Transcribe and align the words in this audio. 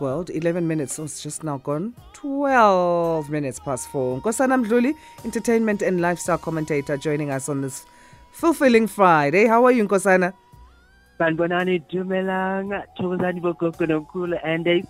World, 0.00 0.30
11 0.30 0.68
minutes, 0.68 0.94
so 0.94 1.02
it's 1.02 1.20
just 1.24 1.42
now 1.42 1.58
gone. 1.58 1.92
12 2.12 3.30
minutes 3.30 3.58
past 3.58 3.88
4. 3.88 4.20
Nkosana 4.20 4.64
Mdluli, 4.64 4.94
entertainment 5.24 5.82
and 5.82 6.00
lifestyle 6.00 6.38
commentator, 6.38 6.96
joining 6.96 7.32
us 7.32 7.48
on 7.48 7.62
this 7.62 7.84
fulfilling 8.30 8.86
Friday. 8.86 9.48
How 9.48 9.64
are 9.64 9.72
you, 9.72 9.88
Nkosana? 9.88 10.34
Dumelang, 11.18 12.70
Bokokonomkula, 12.96 14.38
and 14.44 14.68
a 14.68 14.82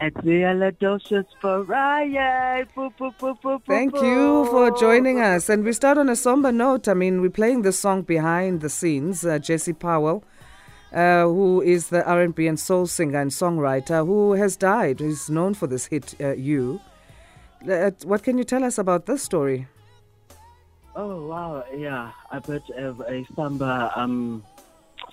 expialidocious 0.00 1.26
variety. 1.42 2.64
Thank 3.66 3.94
you 3.96 4.46
for 4.46 4.70
joining 4.78 5.18
us. 5.20 5.48
And 5.48 5.64
we 5.64 5.72
start 5.72 5.98
on 5.98 6.08
a 6.08 6.14
somber 6.14 6.52
note. 6.52 6.86
I 6.86 6.94
mean, 6.94 7.20
we're 7.20 7.30
playing 7.30 7.62
the 7.62 7.72
song 7.72 8.02
behind 8.02 8.60
the 8.60 8.68
scenes. 8.68 9.26
Uh, 9.26 9.40
Jesse 9.40 9.72
Powell, 9.72 10.22
uh, 10.92 11.22
who 11.24 11.62
is 11.62 11.88
the 11.88 12.04
R&B 12.04 12.46
and 12.46 12.58
soul 12.58 12.86
singer 12.86 13.20
and 13.20 13.30
songwriter, 13.30 14.04
who 14.06 14.32
has 14.32 14.56
died. 14.56 15.00
He's 15.00 15.30
known 15.30 15.54
for 15.54 15.66
this 15.66 15.86
hit, 15.86 16.14
uh, 16.20 16.32
"You." 16.32 16.80
Uh, 17.68 17.90
what 18.04 18.22
can 18.22 18.38
you 18.38 18.44
tell 18.44 18.64
us 18.64 18.78
about 18.78 19.06
this 19.06 19.22
story? 19.22 19.66
Oh 20.94 21.26
wow, 21.26 21.64
yeah, 21.74 22.10
a 22.30 22.40
bit 22.40 22.62
of 22.76 23.00
a 23.00 23.24
samba 23.34 23.92
um, 23.96 24.42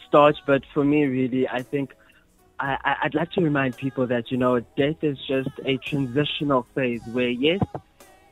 starch, 0.08 0.36
but 0.46 0.64
for 0.74 0.84
me, 0.84 1.06
really, 1.06 1.48
I 1.48 1.62
think 1.62 1.96
I, 2.60 2.78
I, 2.84 2.96
I'd 3.04 3.16
like 3.16 3.32
to 3.32 3.42
remind 3.42 3.78
people 3.78 4.06
that 4.08 4.30
you 4.32 4.38
know 4.38 4.60
death 4.76 5.04
is 5.04 5.18
just 5.28 5.50
a 5.66 5.78
transitional 5.78 6.66
phase 6.76 7.02
where 7.14 7.30
yes, 7.30 7.62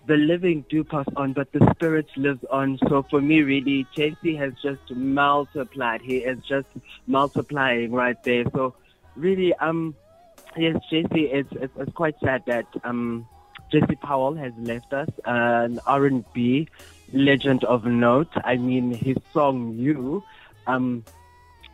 the 0.08 0.16
living 0.16 0.66
do 0.70 0.84
pass 0.84 1.06
on, 1.18 1.34
but 1.34 1.52
the 1.52 1.60
spirit 1.76 2.08
lives 2.16 2.44
on. 2.50 2.80
So 2.88 3.04
for 3.04 3.22
me, 3.22 3.42
really, 3.42 3.86
JC 3.96 4.38
has 4.38 4.54
just 4.64 4.90
multiplied. 4.92 6.02
He 6.02 6.18
is 6.18 6.40
just 6.48 6.68
multiplying 7.06 7.92
right 7.92 8.22
there. 8.24 8.46
So 8.54 8.74
really, 9.16 9.54
um, 9.56 9.96
yes, 10.56 10.78
JC, 10.92 11.34
it's, 11.34 11.52
it's, 11.52 11.74
it's 11.78 11.92
quite 11.94 12.16
sad 12.24 12.44
that 12.48 12.68
um, 12.86 13.28
Jesse 13.70 13.98
Powell 13.98 14.36
has 14.36 14.54
left 14.58 14.94
us, 14.94 15.10
an 15.26 15.80
R&B 15.86 16.70
legend 17.12 17.66
of 17.66 17.86
note. 17.86 18.32
I 18.46 18.56
mean, 18.56 18.94
his 18.94 19.18
song 19.34 19.76
"You" 19.78 20.24
um, 20.68 21.04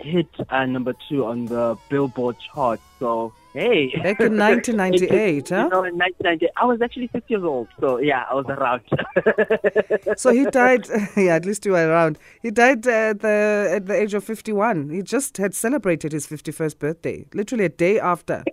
hit 0.03 0.27
uh, 0.49 0.65
number 0.65 0.93
two 1.09 1.25
on 1.25 1.45
the 1.45 1.77
Billboard 1.89 2.35
chart. 2.53 2.79
So 2.99 3.33
hey, 3.53 3.87
Back 4.01 4.19
in 4.19 4.37
1998, 4.37 5.49
huh? 5.49 5.55
You 5.55 5.69
know, 5.69 5.83
in 5.83 5.97
1998, 5.97 6.51
I 6.57 6.65
was 6.65 6.81
actually 6.81 7.09
six 7.13 7.29
years 7.29 7.43
old. 7.43 7.67
So 7.79 7.97
yeah, 7.99 8.25
I 8.29 8.33
was 8.35 8.45
around. 8.47 8.81
So 10.17 10.31
he 10.31 10.45
died. 10.45 10.87
Yeah, 11.17 11.35
at 11.35 11.45
least 11.45 11.65
you 11.65 11.71
were 11.73 11.87
around. 11.89 12.17
He 12.41 12.51
died 12.51 12.85
at 12.87 13.21
the 13.21 13.69
at 13.75 13.85
the 13.87 13.93
age 13.95 14.13
of 14.13 14.23
51. 14.23 14.89
He 14.89 15.01
just 15.01 15.37
had 15.37 15.53
celebrated 15.55 16.11
his 16.11 16.27
51st 16.27 16.79
birthday, 16.79 17.25
literally 17.33 17.65
a 17.65 17.69
day 17.69 17.99
after. 17.99 18.43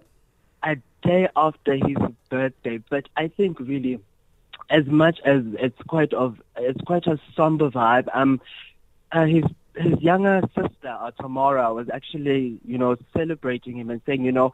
a 0.63 0.77
day 1.03 1.29
after 1.37 1.75
his 1.75 1.97
birthday. 2.29 2.79
But 2.91 3.09
I 3.17 3.29
think 3.29 3.59
really, 3.61 3.99
as 4.69 4.87
much 4.87 5.19
as 5.25 5.43
it's 5.59 5.81
quite 5.89 6.13
of 6.13 6.41
it's 6.57 6.81
quite 6.83 7.07
a 7.07 7.19
somber 7.35 7.71
vibe. 7.71 8.09
Um, 8.15 8.41
uh, 9.13 9.25
his 9.25 9.43
his 9.81 10.01
younger 10.01 10.43
sister 10.55 10.89
uh, 10.89 11.11
Tamara 11.21 11.73
was 11.73 11.89
actually 11.93 12.59
you 12.65 12.79
know 12.79 12.97
celebrating 13.17 13.79
him 13.79 13.91
and 13.91 14.01
saying 14.07 14.25
you 14.25 14.33
know 14.33 14.53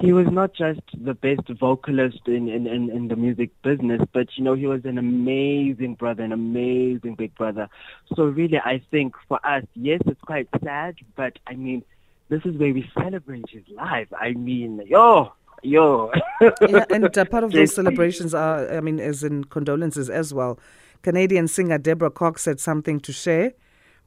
he 0.00 0.12
was 0.12 0.26
not 0.30 0.54
just 0.54 0.80
the 0.94 1.12
best 1.12 1.46
vocalist 1.60 2.20
in, 2.26 2.48
in, 2.48 2.66
in, 2.66 2.90
in 2.90 3.08
the 3.08 3.16
music 3.16 3.50
business, 3.62 4.00
but 4.14 4.28
you 4.36 4.42
know, 4.42 4.54
he 4.54 4.66
was 4.66 4.82
an 4.86 4.96
amazing 4.96 5.94
brother, 5.94 6.22
an 6.22 6.32
amazing 6.32 7.16
big 7.16 7.34
brother. 7.34 7.68
So 8.16 8.24
really 8.24 8.58
I 8.58 8.80
think 8.90 9.14
for 9.28 9.44
us, 9.46 9.64
yes, 9.74 10.00
it's 10.06 10.20
quite 10.22 10.48
sad, 10.64 10.96
but 11.16 11.38
I 11.46 11.54
mean, 11.54 11.84
this 12.30 12.40
is 12.46 12.56
where 12.56 12.72
we 12.72 12.90
celebrate 12.94 13.44
his 13.50 13.64
life. 13.76 14.08
I 14.18 14.32
mean, 14.32 14.82
yo, 14.86 15.32
yo. 15.62 16.10
yeah, 16.40 16.84
and 16.88 17.04
uh, 17.04 17.24
part 17.26 17.44
of 17.44 17.52
those 17.52 17.74
celebrations 17.74 18.32
are, 18.32 18.74
I 18.74 18.80
mean, 18.80 19.00
as 19.00 19.22
in 19.22 19.44
condolences 19.44 20.08
as 20.08 20.32
well. 20.32 20.58
Canadian 21.02 21.46
singer 21.46 21.76
Deborah 21.76 22.10
Cox 22.10 22.46
had 22.46 22.58
something 22.58 23.00
to 23.00 23.12
share. 23.12 23.52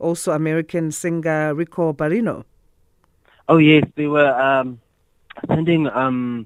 Also, 0.03 0.33
American 0.33 0.91
singer 0.91 1.53
Rico 1.55 1.93
Barino. 1.93 2.43
Oh 3.47 3.57
yes, 3.57 3.85
they 3.95 4.07
were 4.07 4.29
um, 4.29 4.79
sending 5.47 5.87
um, 5.87 6.45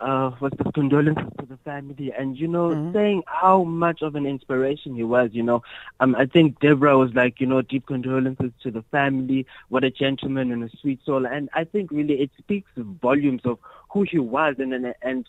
uh, 0.00 0.30
what's 0.38 0.56
the 0.56 0.72
condolences 0.72 1.28
to 1.38 1.44
the 1.46 1.58
family, 1.58 2.12
and 2.18 2.36
you 2.36 2.48
know, 2.48 2.70
Mhm. 2.70 2.92
saying 2.94 3.22
how 3.26 3.62
much 3.64 4.00
of 4.02 4.14
an 4.14 4.24
inspiration 4.24 4.94
he 4.94 5.04
was. 5.04 5.30
You 5.32 5.42
know, 5.42 5.62
um, 6.00 6.14
I 6.16 6.24
think 6.24 6.60
Deborah 6.60 6.96
was 6.96 7.14
like, 7.14 7.40
you 7.40 7.46
know, 7.46 7.60
deep 7.60 7.84
condolences 7.86 8.52
to 8.62 8.70
the 8.70 8.82
family. 8.90 9.46
What 9.68 9.84
a 9.84 9.90
gentleman 9.90 10.50
and 10.50 10.64
a 10.64 10.70
sweet 10.80 11.00
soul, 11.04 11.26
and 11.26 11.50
I 11.54 11.64
think 11.64 11.90
really 11.90 12.20
it 12.22 12.30
speaks 12.38 12.70
volumes 12.76 13.42
of 13.44 13.58
who 13.90 14.02
he 14.02 14.18
was, 14.18 14.56
and 14.58 14.72
and, 14.72 14.94
and 15.02 15.26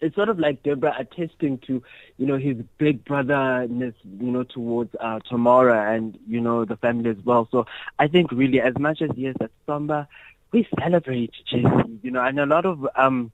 it's 0.00 0.14
sort 0.14 0.28
of 0.28 0.38
like 0.38 0.62
Deborah 0.62 0.94
attesting 0.98 1.58
to, 1.66 1.82
you 2.16 2.26
know, 2.26 2.36
his 2.36 2.56
big 2.78 3.04
brotherness, 3.04 3.94
you 4.20 4.30
know, 4.30 4.44
towards 4.44 4.94
uh, 5.00 5.18
Tamara 5.28 5.94
and, 5.94 6.18
you 6.28 6.40
know, 6.40 6.64
the 6.64 6.76
family 6.76 7.10
as 7.10 7.16
well. 7.24 7.48
So 7.50 7.66
I 7.98 8.06
think 8.08 8.30
really 8.30 8.60
as 8.60 8.78
much 8.78 9.02
as 9.02 9.10
yes, 9.16 9.34
that's 9.40 9.52
somber, 9.66 10.06
we 10.52 10.66
celebrate 10.80 11.32
JC, 11.52 11.98
you 12.02 12.10
know, 12.10 12.22
and 12.22 12.38
a 12.38 12.46
lot 12.46 12.64
of 12.64 12.86
um 12.96 13.32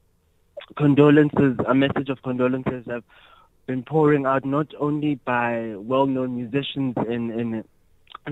condolences, 0.77 1.57
a 1.67 1.75
message 1.75 2.09
of 2.09 2.23
condolences 2.23 2.87
have 2.87 3.05
been 3.67 3.83
pouring 3.83 4.27
out 4.27 4.45
not 4.45 4.69
only 4.79 5.17
by 5.17 5.75
well-known 5.77 6.35
musicians 6.35 6.95
in, 7.09 7.31
in 7.31 7.65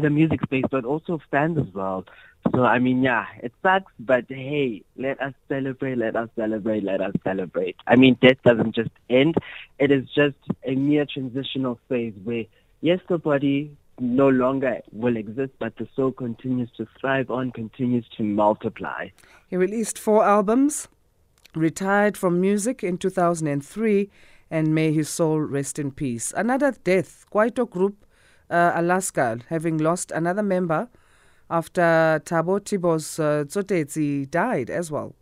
the 0.01 0.11
music 0.11 0.43
space, 0.43 0.65
but 0.71 0.85
also 0.85 1.21
fans 1.31 1.59
as 1.59 1.73
well. 1.75 2.05
So 2.51 2.65
I 2.65 2.79
mean, 2.79 3.03
yeah, 3.03 3.27
it 3.43 3.53
sucks, 3.63 3.93
but 3.99 4.25
hey, 4.29 4.83
let 4.97 5.21
us 5.23 5.33
celebrate, 5.49 5.97
let 5.97 6.17
us 6.17 6.29
celebrate, 6.37 6.83
let 6.83 7.01
us 7.01 7.15
celebrate. 7.25 7.77
I 7.87 7.97
mean, 7.97 8.19
death 8.21 8.37
doesn't 8.45 8.75
just 8.75 8.91
end; 9.09 9.37
it 9.79 9.91
is 9.91 10.07
just 10.15 10.37
a 10.65 10.75
mere 10.75 11.07
transitional 11.07 11.79
phase 11.89 12.15
where, 12.25 12.45
yes, 12.81 13.01
the 13.09 13.19
body 13.19 13.77
no 14.01 14.29
longer 14.29 14.81
will 14.93 15.17
exist, 15.17 15.53
but 15.59 15.77
the 15.77 15.89
soul 15.95 16.13
continues 16.13 16.71
to 16.77 16.87
thrive 17.01 17.31
on, 17.31 17.53
continues 17.53 18.05
to 18.17 18.23
multiply. 18.23 19.09
He 19.49 19.57
released 19.57 19.99
four 19.99 20.25
albums, 20.25 20.89
retired 21.55 22.17
from 22.17 22.41
music 22.41 22.83
in 22.83 22.99
2003, 22.99 24.11
and 24.51 24.75
may 24.75 24.93
his 24.93 25.09
soul 25.09 25.41
rest 25.41 25.79
in 25.79 25.93
peace. 25.93 26.33
Another 26.37 26.73
death, 26.85 27.25
Kwaito 27.33 27.69
Group, 27.69 28.05
uh, 28.51 28.73
Alaska, 28.75 29.39
having 29.49 29.79
lost 29.79 30.11
another 30.11 30.43
member 30.43 30.89
after 31.53 32.23
Thabo 32.25 32.59
Tibos 32.61 33.19
uh, 33.21 34.25
died 34.31 34.71
as 34.71 34.91
well. 34.91 35.15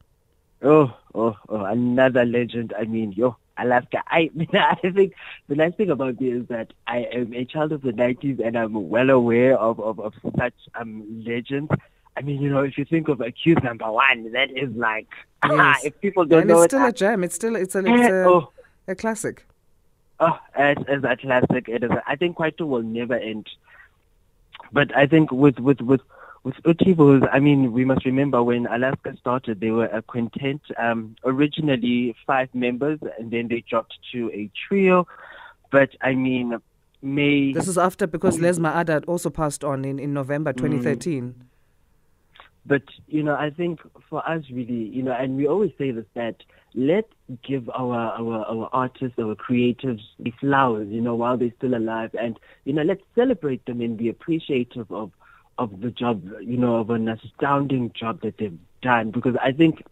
Oh, 0.62 0.94
oh, 1.14 1.36
oh, 1.48 1.64
another 1.64 2.24
legend. 2.24 2.72
I 2.78 2.84
mean, 2.84 3.12
yo, 3.12 3.36
Alaska. 3.58 4.02
I, 4.06 4.30
mean, 4.34 4.48
I 4.54 4.76
think 4.76 5.14
the 5.48 5.56
nice 5.56 5.74
thing 5.74 5.90
about 5.90 6.20
me 6.20 6.30
is 6.30 6.46
that 6.46 6.72
I 6.86 6.98
am 7.12 7.34
a 7.34 7.44
child 7.44 7.72
of 7.72 7.82
the 7.82 7.92
90s 7.92 8.40
and 8.44 8.56
I'm 8.56 8.88
well 8.88 9.10
aware 9.10 9.58
of, 9.58 9.80
of, 9.80 9.98
of 9.98 10.14
such 10.38 10.54
um, 10.74 11.24
legends. 11.26 11.70
I 12.16 12.22
mean, 12.22 12.40
you 12.40 12.50
know, 12.50 12.62
if 12.62 12.76
you 12.78 12.84
think 12.84 13.08
of 13.08 13.20
Accused 13.20 13.62
Number 13.64 13.90
One, 13.90 14.32
that 14.32 14.50
is 14.50 14.70
like, 14.76 15.08
Yes. 15.44 15.84
if 15.84 16.00
people 16.00 16.24
don't 16.26 16.30
know. 16.30 16.38
and 16.40 16.48
know 16.48 16.62
it's 16.62 16.74
it, 16.74 16.76
still 16.76 16.86
I- 16.86 16.88
a 16.88 16.92
gem. 16.92 17.24
It's 17.24 17.34
still 17.34 17.56
it's 17.56 17.74
a, 17.74 17.78
it's 17.78 17.88
eh, 17.88 18.08
a, 18.08 18.28
oh, 18.28 18.52
a 18.88 18.94
classic. 18.94 19.46
Oh, 20.18 20.38
it 20.54 20.78
is 20.86 21.02
a 21.02 21.16
classic. 21.16 21.68
It 21.68 21.82
is. 21.82 21.90
A, 21.90 22.02
I 22.06 22.16
think 22.16 22.36
Kwaito 22.36 22.68
will 22.68 22.82
never 22.82 23.14
end. 23.14 23.48
But 24.70 24.94
I 24.94 25.06
think 25.06 25.32
with 25.32 25.58
with 25.58 25.80
with 25.80 26.02
with 26.42 26.54
Utivos, 26.64 27.28
I 27.30 27.38
mean, 27.38 27.72
we 27.72 27.84
must 27.84 28.04
remember 28.04 28.42
when 28.42 28.66
Alaska 28.66 29.14
started, 29.18 29.60
they 29.60 29.70
were 29.70 29.86
a 29.86 30.00
quintet. 30.00 30.60
Um, 30.78 31.16
originally 31.24 32.16
five 32.26 32.48
members, 32.54 32.98
and 33.18 33.30
then 33.30 33.48
they 33.48 33.62
dropped 33.68 33.98
to 34.12 34.30
a 34.32 34.50
trio. 34.68 35.06
But 35.70 35.90
I 36.00 36.14
mean, 36.14 36.56
May. 37.02 37.52
This 37.52 37.68
is 37.68 37.78
after 37.78 38.06
because 38.06 38.38
Les 38.38 38.58
Maada 38.58 39.04
also 39.06 39.30
passed 39.30 39.64
on 39.64 39.84
in, 39.84 39.98
in 39.98 40.12
November 40.14 40.52
2013. 40.52 41.34
But 42.66 42.82
you 43.06 43.22
know, 43.22 43.34
I 43.34 43.50
think 43.50 43.80
for 44.08 44.26
us, 44.28 44.44
really, 44.50 44.84
you 44.88 45.02
know, 45.02 45.12
and 45.12 45.36
we 45.36 45.46
always 45.46 45.72
say 45.78 45.90
this 45.90 46.04
that 46.14 46.36
let 46.74 47.08
give 47.42 47.68
our 47.70 48.12
our 48.12 48.44
our 48.46 48.68
artists, 48.72 49.18
our 49.18 49.34
creatives, 49.34 50.02
the 50.18 50.32
flowers, 50.40 50.88
you 50.88 51.00
know, 51.00 51.14
while 51.14 51.36
they're 51.36 51.52
still 51.58 51.74
alive, 51.74 52.14
and 52.20 52.38
you 52.64 52.72
know, 52.72 52.82
let's 52.82 53.02
celebrate 53.14 53.64
them 53.66 53.80
and 53.80 53.96
be 53.96 54.08
appreciative 54.08 54.90
of 54.90 55.10
of 55.60 55.80
the 55.82 55.90
job, 55.90 56.16
you 56.40 56.56
know, 56.56 56.76
of 56.76 56.88
an 56.88 57.06
astounding 57.06 57.92
job 57.92 58.22
that 58.22 58.38
they've 58.38 58.58
done. 58.80 59.10
Because 59.10 59.36
I 59.40 59.52
think 59.52 59.84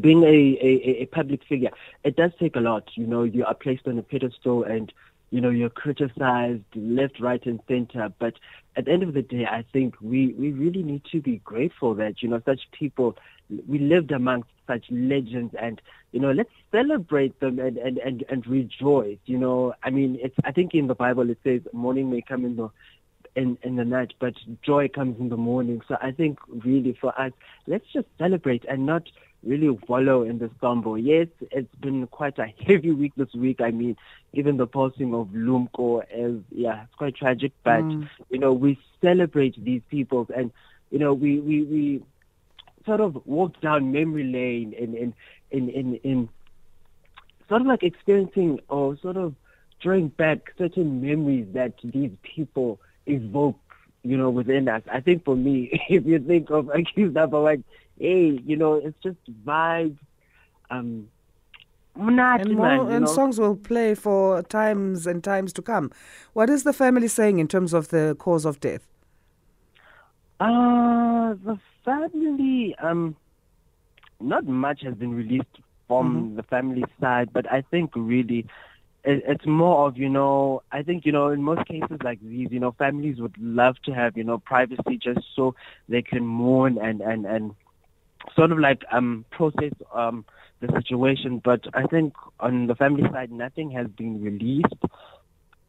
being 0.00 0.22
a, 0.24 0.26
a, 0.26 1.02
a 1.02 1.06
public 1.06 1.44
figure, 1.44 1.70
it 2.04 2.16
does 2.16 2.32
take 2.40 2.56
a 2.56 2.60
lot. 2.60 2.88
You 2.94 3.06
know, 3.06 3.22
you 3.22 3.44
are 3.44 3.54
placed 3.54 3.86
on 3.86 3.98
a 3.98 4.02
pedestal 4.02 4.64
and, 4.64 4.90
you 5.30 5.42
know, 5.42 5.50
you're 5.50 5.68
criticized 5.68 6.64
left, 6.74 7.20
right, 7.20 7.44
and 7.44 7.60
center. 7.68 8.10
But 8.18 8.34
at 8.76 8.86
the 8.86 8.92
end 8.92 9.02
of 9.02 9.12
the 9.12 9.20
day, 9.20 9.44
I 9.44 9.62
think 9.74 9.94
we, 10.00 10.28
we 10.28 10.52
really 10.52 10.82
need 10.82 11.04
to 11.12 11.20
be 11.20 11.36
grateful 11.44 11.94
that, 11.96 12.22
you 12.22 12.28
know, 12.30 12.40
such 12.46 12.62
people, 12.72 13.18
we 13.66 13.78
lived 13.78 14.10
amongst 14.10 14.48
such 14.66 14.86
legends 14.90 15.54
and, 15.60 15.82
you 16.12 16.20
know, 16.20 16.32
let's 16.32 16.50
celebrate 16.72 17.38
them 17.40 17.58
and, 17.58 17.76
and, 17.76 17.98
and, 17.98 18.24
and 18.30 18.46
rejoice. 18.46 19.18
You 19.26 19.36
know, 19.36 19.74
I 19.82 19.90
mean, 19.90 20.18
it's, 20.22 20.36
I 20.44 20.52
think 20.52 20.74
in 20.74 20.86
the 20.86 20.94
Bible 20.94 21.28
it 21.28 21.38
says 21.44 21.60
morning 21.74 22.10
may 22.10 22.22
come 22.22 22.46
in 22.46 22.56
the 22.56 22.70
in, 23.36 23.58
in 23.62 23.76
the 23.76 23.84
night, 23.84 24.14
but 24.18 24.34
joy 24.62 24.88
comes 24.88 25.18
in 25.20 25.28
the 25.28 25.36
morning. 25.36 25.80
So 25.88 25.96
I 26.00 26.12
think 26.12 26.38
really 26.48 26.96
for 27.00 27.18
us, 27.20 27.32
let's 27.66 27.84
just 27.92 28.06
celebrate 28.18 28.64
and 28.68 28.86
not 28.86 29.04
really 29.44 29.70
wallow 29.88 30.22
in 30.22 30.38
the 30.38 30.50
stumble. 30.58 30.98
Yes, 30.98 31.28
it's 31.50 31.74
been 31.76 32.06
quite 32.08 32.38
a 32.38 32.46
heavy 32.66 32.90
week 32.90 33.12
this 33.16 33.32
week. 33.34 33.60
I 33.60 33.70
mean, 33.70 33.96
even 34.32 34.56
the 34.56 34.66
passing 34.66 35.14
of 35.14 35.28
Lumko 35.28 36.02
is, 36.12 36.42
yeah, 36.50 36.84
it's 36.84 36.94
quite 36.94 37.16
tragic, 37.16 37.52
but, 37.64 37.82
mm. 37.82 38.08
you 38.30 38.38
know, 38.38 38.52
we 38.52 38.78
celebrate 39.00 39.62
these 39.62 39.82
people 39.90 40.26
and, 40.34 40.50
you 40.90 40.98
know, 40.98 41.14
we, 41.14 41.38
we, 41.38 41.62
we 41.62 42.02
sort 42.84 43.00
of 43.00 43.24
walk 43.26 43.60
down 43.60 43.92
memory 43.92 44.24
lane 44.24 44.72
in, 44.72 44.94
in, 44.96 45.14
in, 45.70 45.94
in 46.02 46.28
sort 47.48 47.62
of 47.62 47.66
like 47.66 47.82
experiencing 47.82 48.60
or 48.68 48.96
sort 48.98 49.16
of 49.16 49.34
drawing 49.80 50.08
back 50.08 50.52
certain 50.58 51.00
memories 51.00 51.46
that 51.54 51.74
these 51.84 52.10
people 52.22 52.80
evoke, 53.08 53.58
you 54.02 54.16
know, 54.16 54.30
within 54.30 54.68
us. 54.68 54.82
I 54.90 55.00
think 55.00 55.24
for 55.24 55.36
me, 55.36 55.80
if 55.88 56.06
you 56.06 56.18
think 56.18 56.50
of 56.50 56.68
Accused 56.70 57.14
Number 57.14 57.40
One, 57.40 57.64
hey, 57.98 58.40
you 58.44 58.56
know, 58.56 58.74
it's 58.74 58.96
just 59.02 59.18
vibes. 59.44 59.98
Um, 60.70 61.08
and, 61.96 62.54
more, 62.54 62.90
and 62.90 63.08
songs 63.08 63.40
will 63.40 63.56
play 63.56 63.94
for 63.94 64.42
times 64.42 65.06
and 65.06 65.24
times 65.24 65.52
to 65.54 65.62
come. 65.62 65.90
What 66.32 66.48
is 66.48 66.62
the 66.62 66.72
family 66.72 67.08
saying 67.08 67.40
in 67.40 67.48
terms 67.48 67.74
of 67.74 67.88
the 67.88 68.14
cause 68.20 68.44
of 68.44 68.60
death? 68.60 68.86
Uh, 70.38 71.34
the 71.44 71.58
family, 71.84 72.76
um, 72.80 73.16
not 74.20 74.46
much 74.46 74.82
has 74.82 74.94
been 74.94 75.12
released 75.14 75.46
from 75.88 76.14
mm-hmm. 76.14 76.36
the 76.36 76.42
family 76.44 76.84
side, 77.00 77.32
but 77.32 77.50
I 77.50 77.62
think 77.62 77.90
really 77.96 78.46
it, 79.08 79.22
it's 79.26 79.46
more 79.46 79.86
of, 79.86 79.96
you 79.96 80.08
know, 80.08 80.62
I 80.70 80.82
think, 80.82 81.06
you 81.06 81.12
know, 81.12 81.28
in 81.28 81.42
most 81.42 81.66
cases 81.66 81.98
like 82.02 82.20
these, 82.20 82.48
you 82.50 82.60
know, 82.60 82.72
families 82.72 83.20
would 83.20 83.36
love 83.38 83.76
to 83.86 83.92
have, 83.92 84.16
you 84.16 84.24
know, 84.24 84.38
privacy 84.38 84.98
just 85.02 85.20
so 85.34 85.54
they 85.88 86.02
can 86.02 86.24
mourn 86.26 86.78
and, 86.78 87.00
and, 87.00 87.24
and 87.24 87.54
sort 88.36 88.52
of 88.52 88.58
like 88.58 88.82
um 88.92 89.24
process 89.30 89.72
um 89.94 90.24
the 90.60 90.68
situation. 90.78 91.40
But 91.42 91.62
I 91.72 91.84
think 91.86 92.12
on 92.40 92.66
the 92.66 92.74
family 92.74 93.04
side, 93.12 93.30
nothing 93.30 93.70
has 93.70 93.86
been 93.88 94.22
released. 94.22 94.82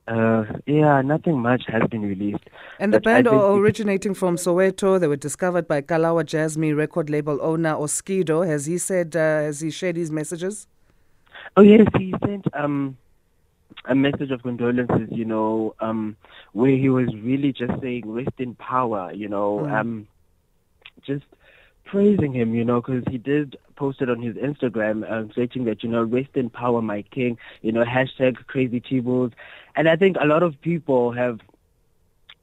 Uh, 0.07 0.44
yeah, 0.65 1.01
nothing 1.03 1.38
much 1.39 1.63
has 1.68 1.83
been 1.91 2.01
released. 2.01 2.44
And 2.80 2.91
the 2.91 3.00
band 3.00 3.27
are 3.27 3.56
originating 3.56 4.15
from 4.15 4.38
Soweto. 4.38 5.00
They 5.00 5.07
were 5.07 5.15
discovered 5.15 5.68
by 5.68 5.83
Kalawa 5.83 6.24
Jazmee 6.24 6.75
record 6.75 7.12
label 7.12 7.38
owner 7.44 7.75
Oskido. 7.75 8.45
Has 8.45 8.65
he 8.65 8.80
said, 8.80 9.15
uh, 9.15 9.19
has 9.19 9.59
he 9.59 9.69
shared 9.69 9.97
his 9.97 10.09
messages? 10.09 10.65
Oh, 11.56 11.62
yes, 11.62 11.86
he 12.00 12.15
sent 12.25 12.47
um, 12.56 12.97
a 13.85 13.95
message 13.95 14.31
of 14.31 14.43
condolences, 14.43 15.09
you 15.11 15.25
know, 15.25 15.75
um, 15.79 16.15
where 16.53 16.75
he 16.75 16.89
was 16.89 17.07
really 17.15 17.53
just 17.53 17.73
saying, 17.81 18.03
rest 18.05 18.33
in 18.37 18.55
power, 18.55 19.11
you 19.13 19.27
know, 19.27 19.59
mm. 19.59 19.79
um, 19.79 20.07
just 21.05 21.25
praising 21.85 22.33
him, 22.33 22.53
you 22.53 22.63
know, 22.63 22.81
because 22.81 23.03
he 23.09 23.17
did 23.17 23.57
post 23.75 24.01
it 24.01 24.09
on 24.09 24.21
his 24.21 24.35
Instagram, 24.35 25.09
um, 25.09 25.31
stating 25.31 25.63
that, 25.65 25.83
you 25.83 25.89
know, 25.89 26.03
rest 26.03 26.29
in 26.35 26.49
power, 26.49 26.81
my 26.81 27.01
king, 27.03 27.37
you 27.61 27.71
know, 27.71 27.83
hashtag 27.83 28.35
crazy 28.47 28.79
t 28.79 29.01
And 29.75 29.89
I 29.89 29.95
think 29.95 30.17
a 30.19 30.25
lot 30.25 30.43
of 30.43 30.59
people 30.61 31.11
have 31.13 31.39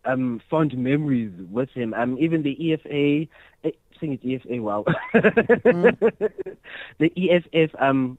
um, 0.05 0.41
fond 0.51 0.77
memories 0.77 1.33
with 1.51 1.71
him. 1.71 1.95
Um, 1.95 2.17
even 2.19 2.43
the 2.43 2.57
EFA, 2.57 3.29
I 3.65 3.73
think 4.01 4.21
it's 4.23 4.45
EFA, 4.45 4.61
wow. 4.61 4.85
mm. 5.15 6.33
the 6.99 7.13
EFF 7.17 7.71
um, 7.79 8.19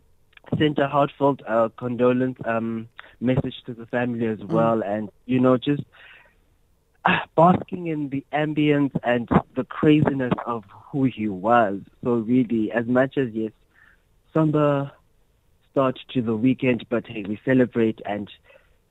sent 0.58 0.80
a 0.80 0.88
heartfelt 0.88 1.42
uh, 1.48 1.70
condolence 1.78 2.38
um, 2.46 2.88
message 3.20 3.56
to 3.66 3.74
the 3.74 3.86
family 3.88 4.28
as 4.28 4.40
mm. 4.40 4.50
well. 4.50 4.82
And, 4.84 5.10
you 5.26 5.40
know, 5.40 5.58
just 5.58 5.84
basking 7.36 7.88
in 7.88 8.10
the 8.10 8.26
ambience 8.34 8.92
and 9.04 9.30
the 9.56 9.64
craziness 9.64 10.34
of 10.46 10.64
who 10.92 11.06
he 11.06 11.28
was. 11.28 11.80
So 12.04 12.16
really, 12.16 12.72
as 12.72 12.86
much 12.86 13.18
as 13.18 13.30
yes, 13.34 13.52
somber 14.34 14.92
start 15.72 16.00
to 16.14 16.22
the 16.22 16.36
weekend, 16.36 16.86
but 16.90 17.06
hey, 17.08 17.24
we 17.28 17.40
celebrate 17.46 18.02
and 18.06 18.30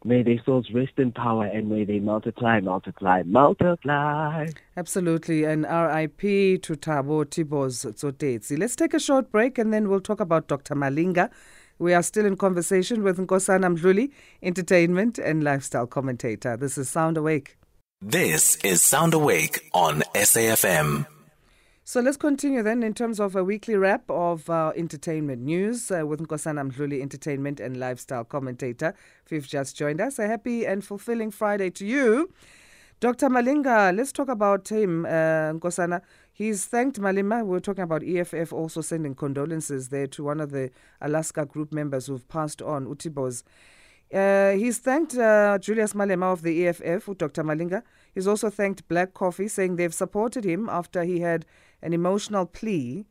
may 0.05 0.23
their 0.23 0.40
souls 0.44 0.69
rest 0.73 0.93
in 0.99 1.11
power 1.11 1.46
and 1.46 1.69
may 1.69 1.84
they 1.84 1.99
multiply, 1.99 2.61
multiply, 2.61 3.23
multiply. 3.25 4.46
Absolutely. 4.76 5.44
And 5.44 5.64
RIP 5.64 6.62
to 6.62 6.75
Thabo 6.75 7.25
Tibos 7.25 7.84
Tsotetsi. 7.84 8.58
Let's 8.58 8.76
take 8.76 8.94
a 8.94 9.00
short 9.00 9.32
break 9.32 9.58
and 9.58 9.73
then 9.73 9.88
we'll 9.88 10.00
talk 10.00 10.20
about 10.20 10.46
Dr. 10.46 10.75
Malinga. 10.75 11.31
We 11.78 11.93
are 11.93 12.02
still 12.02 12.25
in 12.25 12.37
conversation 12.37 13.02
with 13.02 13.19
Nkosana 13.19 13.76
Mdluli, 13.76 14.11
entertainment 14.43 15.19
and 15.19 15.44
lifestyle 15.44 15.87
commentator. 15.87 16.56
This 16.56 16.78
is 16.78 16.88
Sound 16.88 17.19
Awake. 17.19 17.58
This 18.00 18.56
is 18.64 18.81
Sound 18.81 19.12
Awake 19.12 19.69
on 19.75 20.02
SAFM. 20.14 21.06
So 21.84 22.00
let's 22.00 22.17
continue 22.17 22.62
then 22.62 22.82
in 22.82 22.94
terms 22.94 23.20
of 23.20 23.37
a 23.37 23.44
weekly 23.44 23.76
wrap 23.76 24.11
of 24.11 24.49
uh, 24.49 24.73
entertainment 24.75 25.43
news 25.43 25.90
uh, 25.90 26.06
with 26.06 26.26
Nkosana 26.26 26.73
Mdluli, 26.73 27.02
entertainment 27.02 27.61
and 27.61 27.76
lifestyle 27.76 28.25
commentator. 28.25 28.94
If 29.26 29.32
you've 29.32 29.46
just 29.46 29.76
joined 29.76 30.00
us, 30.00 30.19
a 30.19 30.26
happy 30.26 30.67
and 30.67 30.82
fulfilling 30.82 31.31
Friday 31.31 31.69
to 31.70 31.87
you. 31.87 32.32
Dr. 32.99 33.29
Malinga, 33.29 33.95
let's 33.95 34.11
talk 34.11 34.31
about 34.31 34.69
him, 34.69 35.05
uh, 35.05 35.53
Nkosana. 35.53 36.01
He's 36.33 36.65
thanked 36.65 36.99
Malema. 36.99 37.45
We 37.45 37.59
are 37.59 37.61
talking 37.61 37.85
about 37.85 38.03
EFF 38.03 38.55
also 38.55 38.81
sending 38.81 39.15
condolences 39.15 39.91
there 39.91 40.07
to 40.07 40.25
one 40.25 40.41
of 40.41 40.51
the 40.51 40.71
Alaska 41.03 41.45
group 41.45 41.75
members 41.75 42.07
who've 42.07 42.27
passed 42.29 42.63
on, 42.63 42.87
Utibos. 42.87 43.43
Uh, 44.15 44.53
he's 44.53 44.79
thanked 44.79 45.15
uh, 45.15 45.59
Julius 45.59 45.93
Malema 45.93 46.33
of 46.33 46.41
the 46.41 46.67
EFF, 46.67 47.11
Dr. 47.19 47.45
Malinga. 47.45 47.83
He's 48.15 48.27
also 48.27 48.49
thanked 48.49 48.89
Black 48.89 49.13
Coffee, 49.13 49.49
saying 49.49 49.77
they've 49.77 49.93
supported 49.93 50.45
him 50.45 50.67
after 50.71 51.05
he 51.05 51.21
had 51.21 51.45
an 51.83 51.93
emotional 51.93 52.47
plea. 52.47 53.05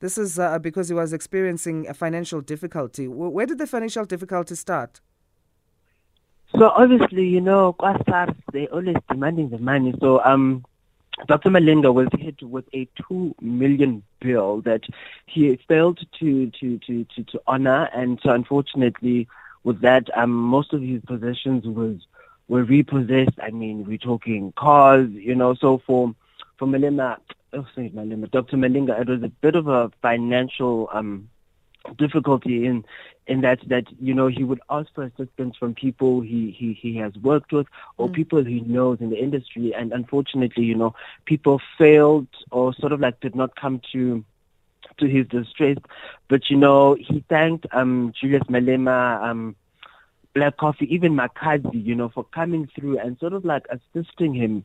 This 0.00 0.16
is 0.16 0.38
uh, 0.38 0.58
because 0.58 0.88
he 0.88 0.94
was 0.94 1.12
experiencing 1.12 1.86
a 1.86 1.92
financial 1.92 2.40
difficulty. 2.40 3.06
Where 3.06 3.44
did 3.44 3.58
the 3.58 3.66
financial 3.66 4.06
difficulty 4.06 4.54
start? 4.54 5.02
So 6.56 6.70
obviously, 6.70 7.26
you 7.26 7.40
know, 7.40 7.74
Kwasars, 7.78 8.34
they 8.52 8.66
always 8.68 8.96
demanding 9.10 9.50
the 9.50 9.58
money. 9.58 9.94
So 10.00 10.24
um, 10.24 10.64
Dr. 11.26 11.50
Malinga 11.50 11.92
was 11.92 12.08
hit 12.18 12.42
with 12.42 12.64
a 12.72 12.88
two 13.08 13.34
million 13.40 14.02
bill 14.20 14.62
that 14.62 14.82
he 15.26 15.58
failed 15.68 15.98
to 16.20 16.50
to 16.60 16.78
to 16.78 17.04
to, 17.04 17.24
to 17.24 17.42
honor, 17.46 17.88
and 17.92 18.18
so 18.22 18.30
unfortunately 18.30 19.28
with 19.64 19.80
that, 19.82 20.08
um, 20.16 20.30
most 20.30 20.72
of 20.72 20.80
his 20.80 21.02
possessions 21.06 21.66
was 21.66 22.06
were 22.48 22.64
repossessed. 22.64 23.38
I 23.42 23.50
mean, 23.50 23.84
we're 23.84 23.98
talking 23.98 24.52
cars, 24.52 25.10
you 25.10 25.34
know. 25.34 25.54
So 25.54 25.82
for 25.86 26.14
for 26.56 26.66
Malema, 26.66 27.18
oh, 27.52 27.66
sorry, 27.74 27.90
Malema, 27.90 28.30
Dr. 28.30 28.56
Malinga, 28.56 29.00
it 29.00 29.08
was 29.08 29.22
a 29.22 29.28
bit 29.28 29.54
of 29.54 29.68
a 29.68 29.90
financial 30.00 30.88
um, 30.92 31.28
difficulty 31.96 32.66
in 32.66 32.84
in 33.26 33.42
that 33.42 33.60
that 33.68 33.84
you 34.00 34.14
know 34.14 34.26
he 34.26 34.42
would 34.44 34.60
ask 34.70 34.92
for 34.94 35.04
assistance 35.04 35.56
from 35.56 35.74
people 35.74 36.20
he 36.20 36.50
he 36.50 36.72
he 36.72 36.96
has 36.96 37.14
worked 37.16 37.52
with 37.52 37.66
or 37.96 38.08
mm. 38.08 38.12
people 38.14 38.44
he 38.44 38.60
knows 38.60 39.00
in 39.00 39.10
the 39.10 39.16
industry, 39.16 39.74
and 39.74 39.92
unfortunately, 39.92 40.64
you 40.64 40.74
know, 40.74 40.94
people 41.24 41.60
failed 41.76 42.28
or 42.50 42.74
sort 42.74 42.92
of 42.92 43.00
like 43.00 43.20
did 43.20 43.34
not 43.34 43.54
come 43.56 43.80
to 43.92 44.24
to 44.98 45.06
his 45.06 45.26
distress. 45.28 45.76
But 46.28 46.50
you 46.50 46.56
know, 46.56 46.96
he 46.98 47.24
thanked 47.28 47.66
um, 47.72 48.12
Julius 48.18 48.44
Malema, 48.44 49.22
um, 49.22 49.56
Black 50.34 50.56
Coffee, 50.56 50.92
even 50.94 51.14
Makhadzi, 51.14 51.84
you 51.84 51.94
know, 51.94 52.08
for 52.08 52.24
coming 52.24 52.68
through 52.74 52.98
and 52.98 53.18
sort 53.18 53.32
of 53.32 53.44
like 53.44 53.66
assisting 53.70 54.34
him 54.34 54.64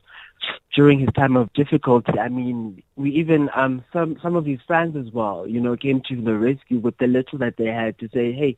during 0.74 0.98
his 0.98 1.08
time 1.14 1.36
of 1.36 1.52
difficulty. 1.52 2.18
I 2.18 2.28
mean, 2.28 2.82
we 2.96 3.10
even 3.12 3.50
um 3.54 3.84
some 3.92 4.18
some 4.22 4.36
of 4.36 4.44
his 4.44 4.60
friends 4.66 4.96
as 4.96 5.12
well, 5.12 5.46
you 5.46 5.60
know, 5.60 5.76
came 5.76 6.00
to 6.08 6.20
the 6.20 6.34
rescue 6.34 6.78
with 6.78 6.96
the 6.98 7.06
little 7.06 7.38
that 7.38 7.56
they 7.56 7.66
had 7.66 7.98
to 7.98 8.08
say, 8.12 8.32
hey, 8.32 8.56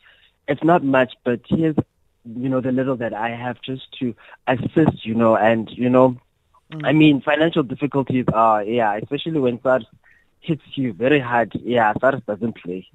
it's 0.48 0.64
not 0.64 0.84
much, 0.84 1.14
but 1.24 1.40
here's 1.46 1.76
you 2.24 2.48
know 2.48 2.60
the 2.60 2.72
little 2.72 2.96
that 2.96 3.14
I 3.14 3.30
have 3.30 3.60
just 3.62 3.86
to 4.00 4.14
assist, 4.46 5.04
you 5.04 5.14
know, 5.14 5.36
and 5.36 5.70
you 5.70 5.88
know. 5.88 6.16
Mm. 6.72 6.84
I 6.84 6.92
mean, 6.92 7.20
financial 7.20 7.62
difficulties 7.62 8.24
are, 8.34 8.64
yeah, 8.64 8.96
especially 8.96 9.38
when 9.38 9.62
SARS 9.62 9.84
hits 10.40 10.64
you 10.74 10.92
very 10.92 11.20
hard. 11.20 11.52
Yeah, 11.54 11.92
SARS 12.00 12.22
doesn't 12.26 12.56
play. 12.56 12.88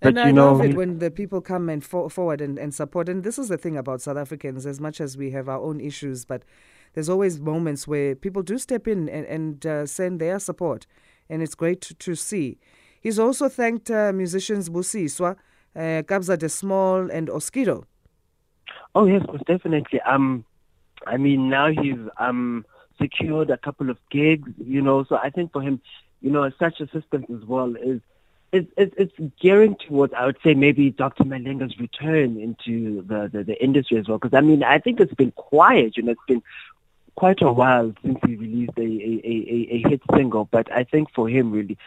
But 0.00 0.08
and 0.10 0.20
I 0.20 0.30
know, 0.30 0.52
love 0.52 0.64
it 0.64 0.74
when 0.74 0.98
the 0.98 1.10
people 1.10 1.42
come 1.42 1.68
and 1.68 1.84
for, 1.84 2.08
forward 2.08 2.40
and, 2.40 2.58
and 2.58 2.74
support. 2.74 3.08
And 3.08 3.22
this 3.22 3.38
is 3.38 3.48
the 3.48 3.58
thing 3.58 3.76
about 3.76 4.00
South 4.00 4.16
Africans, 4.16 4.64
as 4.64 4.80
much 4.80 5.00
as 5.00 5.16
we 5.16 5.30
have 5.32 5.48
our 5.48 5.60
own 5.60 5.78
issues, 5.78 6.24
but 6.24 6.42
there's 6.94 7.08
always 7.08 7.38
moments 7.38 7.86
where 7.86 8.14
people 8.14 8.42
do 8.42 8.56
step 8.58 8.88
in 8.88 9.08
and, 9.08 9.26
and 9.26 9.66
uh, 9.66 9.86
send 9.86 10.20
their 10.20 10.38
support. 10.38 10.86
And 11.28 11.42
it's 11.42 11.54
great 11.54 11.80
to, 11.82 11.94
to 11.94 12.14
see. 12.14 12.58
He's 13.00 13.18
also 13.18 13.48
thanked 13.48 13.90
uh, 13.90 14.12
musicians 14.12 14.70
Busiswa, 14.70 15.36
uh, 15.76 15.78
Kabza 15.78 16.38
De 16.38 16.48
Small, 16.48 17.10
and 17.10 17.28
Oskido. 17.28 17.84
Oh, 18.94 19.06
yes, 19.06 19.22
most 19.28 19.44
definitely. 19.44 20.00
Um, 20.00 20.44
I 21.06 21.16
mean, 21.16 21.48
now 21.48 21.68
he's 21.68 21.98
um, 22.18 22.64
secured 23.00 23.50
a 23.50 23.58
couple 23.58 23.90
of 23.90 23.98
gigs, 24.10 24.50
you 24.58 24.82
know, 24.82 25.04
so 25.04 25.16
I 25.16 25.30
think 25.30 25.52
for 25.52 25.62
him, 25.62 25.80
you 26.20 26.30
know, 26.30 26.50
such 26.58 26.80
assistance 26.80 27.26
as 27.30 27.44
well 27.46 27.74
is 27.76 28.00
it's, 28.52 28.70
it's, 28.76 29.12
gearing 29.40 29.76
towards, 29.76 30.12
I 30.14 30.26
would 30.26 30.38
say, 30.42 30.54
maybe 30.54 30.90
Dr. 30.90 31.24
Malinga's 31.24 31.78
return 31.78 32.40
into 32.40 33.02
the, 33.02 33.30
the, 33.32 33.44
the 33.44 33.62
industry 33.62 33.98
as 33.98 34.08
well. 34.08 34.18
Because, 34.18 34.36
I 34.36 34.40
mean, 34.40 34.64
I 34.64 34.78
think 34.78 35.00
it's 35.00 35.14
been 35.14 35.32
quiet, 35.32 35.96
you 35.96 36.02
know, 36.02 36.12
it's 36.12 36.20
been 36.26 36.42
quite 37.14 37.42
a 37.42 37.52
while 37.52 37.92
since 38.02 38.18
he 38.26 38.36
released 38.36 38.72
a, 38.76 38.82
a, 38.82 39.20
a, 39.24 39.68
a 39.74 39.88
hit 39.88 40.02
single, 40.14 40.46
but 40.46 40.70
I 40.72 40.84
think 40.84 41.12
for 41.12 41.28
him 41.28 41.52
really, 41.52 41.78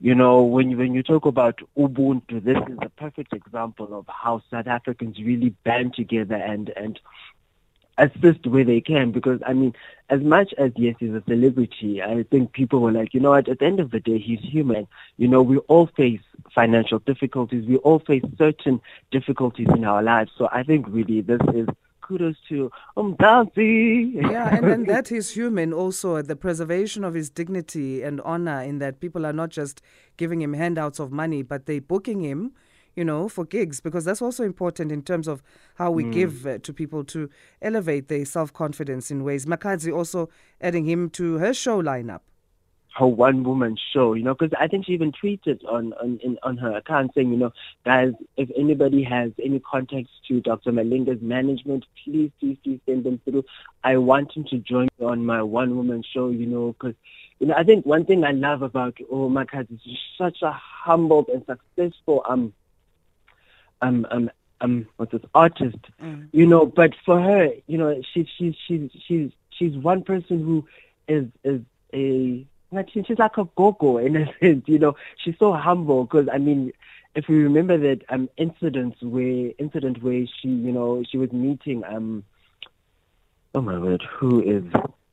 you 0.00 0.14
know, 0.14 0.42
when 0.42 0.70
you, 0.70 0.78
when 0.78 0.94
you 0.94 1.02
talk 1.02 1.26
about 1.26 1.60
Ubuntu, 1.76 2.42
this 2.42 2.56
is 2.56 2.78
a 2.80 2.88
perfect 2.88 3.34
example 3.34 3.98
of 3.98 4.06
how 4.08 4.42
South 4.50 4.66
Africans 4.66 5.18
really 5.18 5.50
band 5.64 5.94
together 5.94 6.36
and 6.36 6.70
and 6.70 6.98
assist 8.00 8.46
where 8.46 8.64
they 8.64 8.80
can. 8.80 9.12
Because 9.12 9.40
I 9.46 9.52
mean, 9.52 9.74
as 10.08 10.20
much 10.20 10.52
as 10.58 10.72
yes, 10.76 10.96
he's 10.98 11.14
a 11.14 11.22
celebrity, 11.28 12.02
I 12.02 12.24
think 12.30 12.52
people 12.52 12.80
were 12.80 12.92
like, 12.92 13.14
you 13.14 13.20
know 13.20 13.30
what? 13.30 13.48
At 13.48 13.60
the 13.60 13.66
end 13.66 13.80
of 13.80 13.90
the 13.90 14.00
day, 14.00 14.18
he's 14.18 14.40
human. 14.40 14.88
You 15.16 15.28
know, 15.28 15.42
we 15.42 15.58
all 15.68 15.88
face 15.96 16.20
financial 16.54 16.98
difficulties. 17.00 17.66
We 17.66 17.76
all 17.78 18.00
face 18.00 18.24
certain 18.36 18.80
difficulties 19.10 19.68
in 19.74 19.84
our 19.84 20.02
lives. 20.02 20.32
So 20.36 20.48
I 20.50 20.62
think 20.62 20.86
really 20.88 21.20
this 21.20 21.40
is 21.54 21.68
kudos 22.10 22.36
to 22.48 22.72
Umdansi. 22.96 24.14
Yeah, 24.14 24.56
and 24.56 24.66
then 24.68 24.84
that 24.94 25.12
is 25.12 25.30
human 25.30 25.72
also, 25.72 26.16
at 26.16 26.26
the 26.26 26.34
preservation 26.34 27.04
of 27.04 27.14
his 27.14 27.30
dignity 27.30 28.02
and 28.02 28.20
honor 28.22 28.62
in 28.62 28.78
that 28.80 29.00
people 29.00 29.24
are 29.24 29.32
not 29.32 29.50
just 29.50 29.80
giving 30.16 30.42
him 30.42 30.54
handouts 30.54 30.98
of 30.98 31.12
money, 31.12 31.42
but 31.42 31.66
they 31.66 31.78
booking 31.78 32.20
him, 32.20 32.52
you 32.94 33.04
know, 33.04 33.28
for 33.28 33.44
gigs 33.44 33.80
because 33.80 34.04
that's 34.04 34.22
also 34.22 34.44
important 34.44 34.92
in 34.92 35.02
terms 35.02 35.28
of 35.28 35.42
how 35.76 35.90
we 35.90 36.04
mm. 36.04 36.12
give 36.12 36.46
uh, 36.46 36.58
to 36.58 36.72
people 36.72 37.04
to 37.04 37.30
elevate 37.62 38.08
their 38.08 38.24
self-confidence 38.24 39.10
in 39.10 39.24
ways. 39.24 39.46
Makhadzi 39.46 39.94
also 39.94 40.28
adding 40.60 40.84
him 40.84 41.10
to 41.10 41.38
her 41.38 41.54
show 41.54 41.82
lineup 41.82 42.20
her 42.96 43.06
one 43.06 43.44
woman 43.44 43.76
show, 43.92 44.14
you 44.14 44.22
know, 44.22 44.34
because 44.34 44.56
I 44.58 44.66
think 44.66 44.86
she 44.86 44.92
even 44.92 45.12
tweeted 45.12 45.64
on 45.64 45.92
on 45.94 46.18
in, 46.22 46.38
on 46.42 46.56
her 46.58 46.76
account 46.76 47.12
saying, 47.14 47.30
you 47.30 47.36
know, 47.36 47.52
guys, 47.84 48.12
if 48.36 48.50
anybody 48.56 49.02
has 49.04 49.30
any 49.42 49.60
contacts 49.60 50.10
to 50.28 50.40
Dr. 50.40 50.72
Malinga's 50.72 51.22
management, 51.22 51.84
please, 52.04 52.30
please, 52.40 52.58
please 52.62 52.80
send 52.86 53.04
them 53.04 53.20
through. 53.24 53.44
I 53.84 53.96
want 53.96 54.36
him 54.36 54.44
to 54.50 54.58
join 54.58 54.88
me 54.98 55.06
on 55.06 55.24
my 55.24 55.42
one 55.42 55.76
woman 55.76 56.02
show, 56.12 56.30
you 56.30 56.46
know, 56.46 56.72
because 56.72 56.94
you 57.38 57.46
know 57.46 57.54
I 57.56 57.64
think 57.64 57.86
one 57.86 58.04
thing 58.04 58.24
I 58.24 58.32
love 58.32 58.62
about 58.62 58.98
Oh 59.10 59.28
my 59.28 59.44
God 59.44 59.68
is 59.70 59.78
she's 59.84 59.98
such 60.18 60.42
a 60.42 60.52
humble 60.52 61.26
and 61.32 61.44
successful 61.46 62.24
um 62.28 62.52
um 63.82 64.06
um 64.10 64.30
um 64.60 64.86
what's 64.96 65.12
this 65.12 65.22
artist, 65.34 65.78
mm. 66.02 66.28
you 66.32 66.46
know, 66.46 66.66
but 66.66 66.92
for 67.04 67.20
her, 67.20 67.50
you 67.66 67.78
know, 67.78 68.00
she 68.12 68.28
she's 68.36 68.54
she's 68.66 68.90
she's 69.06 69.30
she's 69.50 69.76
one 69.76 70.02
person 70.02 70.42
who 70.44 70.66
is 71.08 71.26
is 71.44 71.60
a 71.92 72.46
she's 72.92 73.18
like 73.18 73.36
a 73.36 73.44
go-go 73.56 73.98
in 73.98 74.16
a 74.16 74.26
sense, 74.40 74.64
you 74.66 74.78
know. 74.78 74.96
She's 75.16 75.38
so 75.38 75.52
humble 75.52 76.04
because 76.04 76.28
I 76.32 76.38
mean, 76.38 76.72
if 77.14 77.28
we 77.28 77.42
remember 77.42 77.78
that 77.78 78.02
um 78.08 78.28
incident 78.36 78.96
where 79.00 79.52
incident 79.58 80.02
where 80.02 80.26
she, 80.40 80.48
you 80.48 80.72
know, 80.72 81.02
she 81.08 81.18
was 81.18 81.32
meeting 81.32 81.84
um, 81.84 82.24
oh 83.54 83.60
my 83.60 83.78
word, 83.78 84.02
who 84.18 84.42
is 84.42 84.64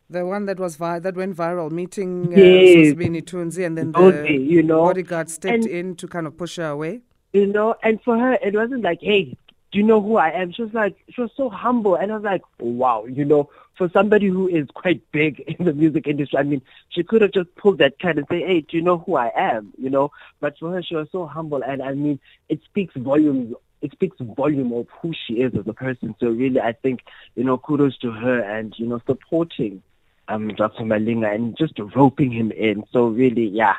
the 0.10 0.26
one 0.26 0.46
that 0.46 0.60
was 0.60 0.78
vi- 0.78 1.00
that 1.00 1.16
went 1.16 1.36
viral, 1.36 1.72
meeting 1.72 2.34
uh, 2.34 2.38
yes. 2.38 2.76
Zozibini 2.76 3.22
Tunzi, 3.22 3.66
and 3.66 3.78
then 3.78 3.92
the 3.92 4.32
you 4.32 4.64
know, 4.64 4.84
bodyguard 4.84 5.30
stepped 5.30 5.66
and, 5.66 5.68
in 5.68 5.96
to 5.96 6.08
kind 6.08 6.28
of 6.28 6.38
push 6.38 6.58
her 6.58 6.68
away. 6.70 7.02
You 7.38 7.46
know, 7.46 7.76
and 7.84 8.02
for 8.02 8.18
her, 8.18 8.34
it 8.34 8.56
wasn't 8.56 8.82
like, 8.82 9.00
hey, 9.00 9.38
do 9.72 9.78
you 9.78 9.84
know 9.84 10.02
who 10.02 10.18
I 10.18 10.30
am? 10.30 10.52
She 10.52 10.64
was 10.64 10.74
like, 10.74 10.98
she 11.08 11.22
was 11.22 11.30
so 11.38 11.52
humble. 11.52 11.94
And 11.94 12.12
I 12.12 12.16
was 12.16 12.24
like, 12.24 12.42
wow, 12.58 13.06
you 13.06 13.24
know, 13.26 13.52
for 13.78 13.88
somebody 13.90 14.26
who 14.26 14.48
is 14.48 14.68
quite 14.74 15.04
big 15.12 15.40
in 15.60 15.66
the 15.66 15.74
music 15.74 16.08
industry, 16.08 16.40
I 16.40 16.42
mean, 16.42 16.64
she 16.90 17.04
could 17.04 17.22
have 17.22 17.34
just 17.34 17.54
pulled 17.56 17.78
that 17.78 18.00
card 18.00 18.18
and 18.18 18.26
say, 18.28 18.40
hey, 18.40 18.62
do 18.62 18.76
you 18.76 18.82
know 18.82 18.98
who 18.98 19.18
I 19.18 19.32
am? 19.36 19.72
You 19.78 19.92
know, 19.92 20.12
but 20.40 20.58
for 20.58 20.72
her, 20.72 20.82
she 20.82 20.96
was 20.96 21.10
so 21.12 21.28
humble. 21.28 21.62
And 21.62 21.84
I 21.84 21.94
mean, 21.94 22.20
it 22.50 22.60
speaks 22.66 22.96
volumes 22.96 23.54
it 23.80 23.92
speaks 23.92 24.18
volume 24.20 24.74
of 24.74 24.88
who 25.00 25.14
she 25.14 25.36
is 25.36 25.54
as 25.54 25.68
a 25.68 25.74
person. 25.74 26.16
So 26.20 26.30
really, 26.30 26.60
I 26.60 26.74
think, 26.74 27.02
you 27.36 27.44
know, 27.44 27.60
kudos 27.60 27.96
to 28.00 28.10
her 28.10 28.40
and, 28.40 28.74
you 28.80 28.88
know, 28.88 29.00
supporting 29.06 29.84
um, 30.28 30.48
Dr. 30.56 30.84
Malinga 30.84 31.32
and 31.36 31.56
just 31.56 31.78
roping 31.96 32.32
him 32.32 32.52
in. 32.52 32.86
So 32.92 33.06
really, 33.06 33.46
yeah, 33.46 33.76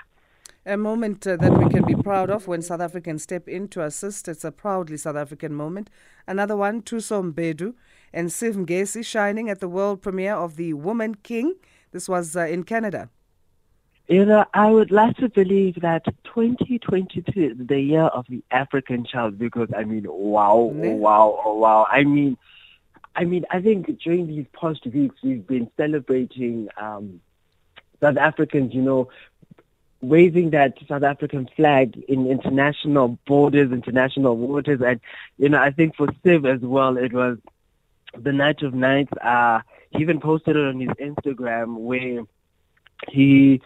a 0.69 0.77
moment 0.77 1.27
uh, 1.27 1.37
that 1.37 1.57
we 1.57 1.69
can 1.71 1.85
be 1.85 1.95
proud 1.95 2.29
of 2.29 2.47
when 2.47 2.61
South 2.61 2.81
Africans 2.81 3.23
step 3.23 3.49
in 3.49 3.69
to 3.69 3.83
assist. 3.83 4.29
It's 4.29 4.45
a 4.45 4.53
proudly 4.53 4.99
South 4.99 5.17
African 5.17 5.55
moment. 5.55 5.89
Another 6.27 6.57
one, 6.57 6.83
Thuso 6.83 7.33
Mbedu 7.33 7.75
and 8.13 8.29
Siv 8.29 8.55
Ngesi 8.55 9.05
shining 9.05 9.49
at 9.49 9.61
the 9.61 9.69
world 9.69 10.03
premiere 10.03 10.35
of 10.35 10.57
The 10.57 10.75
Woman 10.75 11.15
King. 11.17 11.55
This 11.93 12.09
was 12.09 12.37
uh, 12.37 12.43
in 12.43 12.65
Canada. 12.65 13.09
You 14.09 14.25
know, 14.27 14.45
I 14.53 14.71
would 14.71 14.91
like 14.91 15.17
to 15.17 15.29
believe 15.29 15.81
that 15.81 16.05
2022 16.25 17.33
is 17.37 17.67
the 17.67 17.81
year 17.81 18.05
of 18.05 18.27
the 18.29 18.43
African 18.51 19.05
child 19.05 19.39
because, 19.39 19.69
I 19.77 19.85
mean, 19.85 20.05
wow, 20.07 20.73
yeah. 20.75 20.93
wow, 20.93 21.41
oh, 21.45 21.55
wow. 21.55 21.87
I 21.91 22.05
mean, 22.05 22.37
I 23.17 23.25
mean, 23.25 23.45
I 23.51 23.61
think 23.61 23.87
during 24.01 24.27
these 24.27 24.47
past 24.53 24.87
weeks 24.87 25.17
we've 25.23 25.47
been 25.47 25.71
celebrating 25.77 26.69
um, 26.77 27.21
South 28.01 28.17
Africans, 28.17 28.73
you 28.75 28.83
know, 28.83 29.09
waving 30.01 30.51
that 30.51 30.75
South 30.89 31.03
African 31.03 31.49
flag 31.57 31.97
in 32.09 32.31
international 32.31 33.19
borders, 33.27 33.73
international 33.73 34.37
waters. 34.37 34.81
And, 34.81 35.01
you 35.39 35.49
know, 35.49 35.61
I 35.61 35.71
think 35.71 35.97
for 35.97 36.07
Siv 36.25 36.47
as 36.53 36.61
well, 36.61 36.97
it 36.97 37.13
was 37.13 37.39
the 38.17 38.33
night 38.33 38.63
of 38.63 38.75
nights. 38.75 39.13
Uh, 39.21 39.61
he 39.91 40.03
even 40.03 40.21
posted 40.21 40.57
it 40.57 40.65
on 40.65 40.81
his 40.81 40.91
Instagram 40.91 41.79
where 41.79 42.23
he, 43.09 43.61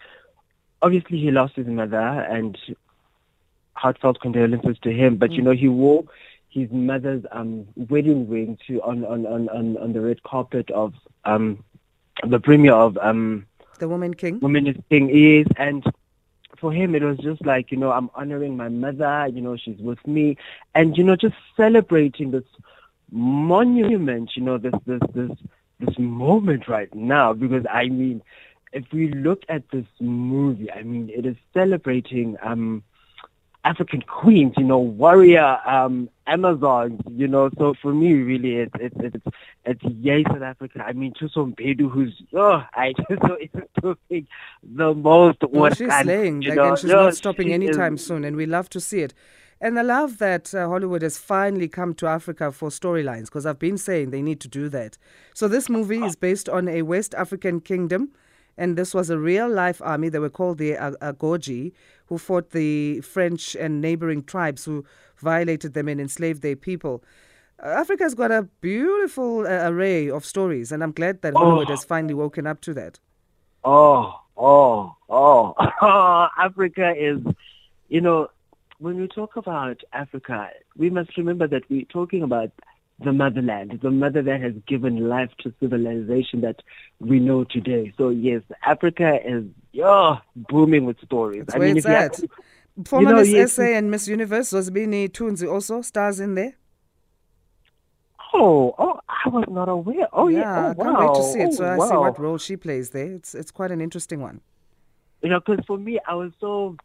obviously 0.81 1.19
he 1.19 1.31
lost 1.31 1.55
his 1.55 1.67
mother 1.67 1.97
and 1.97 2.57
heartfelt 3.73 4.19
condolences 4.19 4.77
to 4.79 4.91
him. 4.91 5.17
But, 5.17 5.31
mm. 5.31 5.35
you 5.35 5.41
know, 5.43 5.51
he 5.51 5.67
wore 5.67 6.05
his 6.49 6.71
mother's 6.71 7.23
um, 7.31 7.67
wedding 7.75 8.29
ring 8.29 8.57
to 8.67 8.81
on, 8.81 9.05
on, 9.05 9.25
on, 9.25 9.49
on, 9.49 9.77
on 9.77 9.93
the 9.93 10.01
red 10.01 10.23
carpet 10.23 10.69
of 10.71 10.93
um, 11.25 11.63
the 12.27 12.39
premiere 12.39 12.73
of 12.73 12.97
um, 13.01 13.45
The 13.79 13.87
Woman 13.87 14.13
King. 14.13 14.39
Woman 14.39 14.67
is 14.67 14.77
King 14.89 15.09
is 15.09 15.47
and 15.57 15.83
for 16.63 16.71
him, 16.71 16.95
it 16.95 17.03
was 17.03 17.17
just 17.17 17.45
like, 17.45 17.71
you 17.71 17.77
know, 17.77 17.91
I'm 17.91 18.09
honoring 18.15 18.55
my 18.55 18.69
mother, 18.69 19.27
you 19.27 19.41
know, 19.41 19.57
she's 19.57 19.79
with 19.79 19.99
me. 20.07 20.37
And, 20.73 20.97
you 20.97 21.03
know, 21.03 21.17
just 21.17 21.35
celebrating 21.57 22.31
this 22.31 22.45
monument, 23.11 24.31
you 24.37 24.43
know, 24.43 24.57
this, 24.57 24.73
this, 24.85 25.01
this, 25.13 25.31
this 25.81 25.99
moment 25.99 26.69
right 26.69 26.87
now. 26.95 27.33
Because, 27.33 27.65
I 27.69 27.89
mean, 27.89 28.21
if 28.71 28.85
we 28.93 29.11
look 29.11 29.43
at 29.49 29.63
this 29.71 29.85
movie, 29.99 30.71
I 30.71 30.83
mean, 30.83 31.11
it 31.13 31.25
is 31.25 31.35
celebrating, 31.53 32.37
um, 32.41 32.81
African 33.65 34.01
queens, 34.01 34.53
you 34.57 34.63
know, 34.63 34.79
warrior 34.79 35.57
um, 35.65 36.09
Amazons, 36.27 37.01
you 37.09 37.27
know. 37.27 37.49
So 37.57 37.73
for 37.81 37.93
me, 37.93 38.13
really, 38.13 38.57
it's 38.57 38.73
it's 38.79 38.95
it's, 38.99 39.25
it's 39.65 39.83
yay 39.83 40.23
South 40.25 40.41
Africa. 40.41 40.83
I 40.85 40.91
mean, 40.93 41.13
Thuso 41.13 41.53
Mbedu, 41.53 41.89
who's 41.89 42.13
oh, 42.33 42.63
I 42.73 42.93
just 43.09 43.21
so 43.21 43.37
it's 43.39 43.53
doing 43.81 44.27
the 44.63 44.93
most. 44.93 45.37
Well, 45.49 45.73
she's 45.73 45.87
can, 45.87 46.03
slaying, 46.03 46.41
like, 46.41 46.55
know, 46.55 46.69
and 46.69 46.77
she's 46.77 46.89
no, 46.89 47.03
not 47.05 47.15
stopping 47.15 47.47
she 47.47 47.53
anytime 47.53 47.95
is. 47.95 48.05
soon, 48.05 48.25
and 48.25 48.35
we 48.35 48.45
love 48.45 48.69
to 48.69 48.81
see 48.81 48.99
it. 48.99 49.13
And 49.61 49.79
I 49.79 49.81
love 49.81 50.17
that 50.17 50.53
uh, 50.53 50.67
Hollywood 50.67 51.03
has 51.03 51.17
finally 51.17 51.69
come 51.69 51.93
to 51.95 52.07
Africa 52.07 52.51
for 52.51 52.67
storylines 52.67 53.25
because 53.25 53.45
I've 53.45 53.59
been 53.59 53.77
saying 53.77 54.09
they 54.09 54.21
need 54.21 54.41
to 54.41 54.49
do 54.49 54.67
that. 54.69 54.97
So 55.33 55.47
this 55.47 55.69
movie 55.69 56.03
is 56.03 56.17
based 56.17 56.49
on 56.49 56.67
a 56.67 56.81
West 56.81 57.15
African 57.15 57.61
kingdom 57.61 58.11
and 58.57 58.77
this 58.77 58.93
was 58.93 59.09
a 59.09 59.17
real 59.17 59.49
life 59.49 59.81
army. 59.81 60.09
They 60.09 60.19
were 60.19 60.29
called 60.29 60.57
the 60.57 60.73
Agojie, 60.73 61.71
who 62.07 62.17
fought 62.17 62.51
the 62.51 63.01
French 63.01 63.55
and 63.55 63.81
neighboring 63.81 64.23
tribes 64.23 64.65
who 64.65 64.85
violated 65.17 65.73
them 65.73 65.87
and 65.87 65.99
enslaved 65.99 66.41
their 66.41 66.55
people. 66.55 67.03
Uh, 67.63 67.69
Africa's 67.69 68.13
got 68.13 68.31
a 68.31 68.43
beautiful 68.61 69.47
uh, 69.47 69.69
array 69.69 70.09
of 70.09 70.25
stories, 70.25 70.71
and 70.71 70.83
I'm 70.83 70.91
glad 70.91 71.21
that 71.21 71.33
Hollywood 71.33 71.67
oh. 71.67 71.71
has 71.71 71.83
finally 71.83 72.13
woken 72.13 72.45
up 72.45 72.61
to 72.61 72.73
that. 72.73 72.99
Oh, 73.63 74.19
oh, 74.37 74.95
oh. 75.09 75.53
Africa 76.37 76.93
is, 76.97 77.19
you 77.87 78.01
know, 78.01 78.27
when 78.79 78.99
we 78.99 79.07
talk 79.07 79.37
about 79.37 79.81
Africa, 79.93 80.49
we 80.75 80.89
must 80.89 81.15
remember 81.17 81.47
that 81.47 81.63
we're 81.69 81.85
talking 81.85 82.23
about 82.23 82.51
the 82.99 83.11
motherland, 83.11 83.79
the 83.81 83.91
mother 83.91 84.21
that 84.21 84.41
has 84.41 84.53
given 84.67 85.09
life 85.09 85.31
to 85.39 85.53
civilization 85.59 86.41
that 86.41 86.61
we 86.99 87.19
know 87.19 87.43
today. 87.43 87.93
So 87.97 88.09
yes, 88.09 88.41
Africa 88.65 89.19
is 89.25 89.45
oh, 89.83 90.19
booming 90.35 90.85
with 90.85 90.99
stories. 91.03 91.45
That's 91.47 91.55
I 91.55 91.59
mean, 91.59 91.77
if 91.77 91.85
at. 91.85 92.19
You 92.19 92.29
Former 92.85 93.09
you 93.09 93.15
know, 93.15 93.21
Miss 93.21 93.29
yes, 93.29 93.53
SA 93.53 93.63
and 93.63 93.91
Miss 93.91 94.07
Universe, 94.07 94.51
Zozibini 94.51 95.07
Tunzi 95.07 95.47
also 95.47 95.81
stars 95.83 96.19
in 96.19 96.33
there. 96.33 96.55
Oh, 98.33 98.73
oh, 98.79 98.99
I 99.07 99.29
was 99.29 99.45
not 99.47 99.69
aware. 99.69 100.07
Oh 100.11 100.27
yeah, 100.27 100.39
yeah 100.39 100.73
oh, 100.75 100.81
I 100.81 100.83
can't 100.83 100.99
wait 100.99 101.15
to 101.15 101.23
see 101.23 101.39
it. 101.41 101.47
Oh, 101.49 101.51
so 101.51 101.65
oh, 101.65 101.67
I 101.67 101.77
wow. 101.77 101.89
see 101.89 101.95
what 101.97 102.19
role 102.19 102.37
she 102.39 102.57
plays 102.57 102.89
there. 102.89 103.13
It's 103.13 103.35
it's 103.35 103.51
quite 103.51 103.69
an 103.69 103.79
interesting 103.79 104.21
one. 104.21 104.41
You 105.21 105.29
know, 105.29 105.39
because 105.39 105.63
for 105.67 105.77
me, 105.77 105.99
I 106.07 106.15
was 106.15 106.31
so 106.39 106.75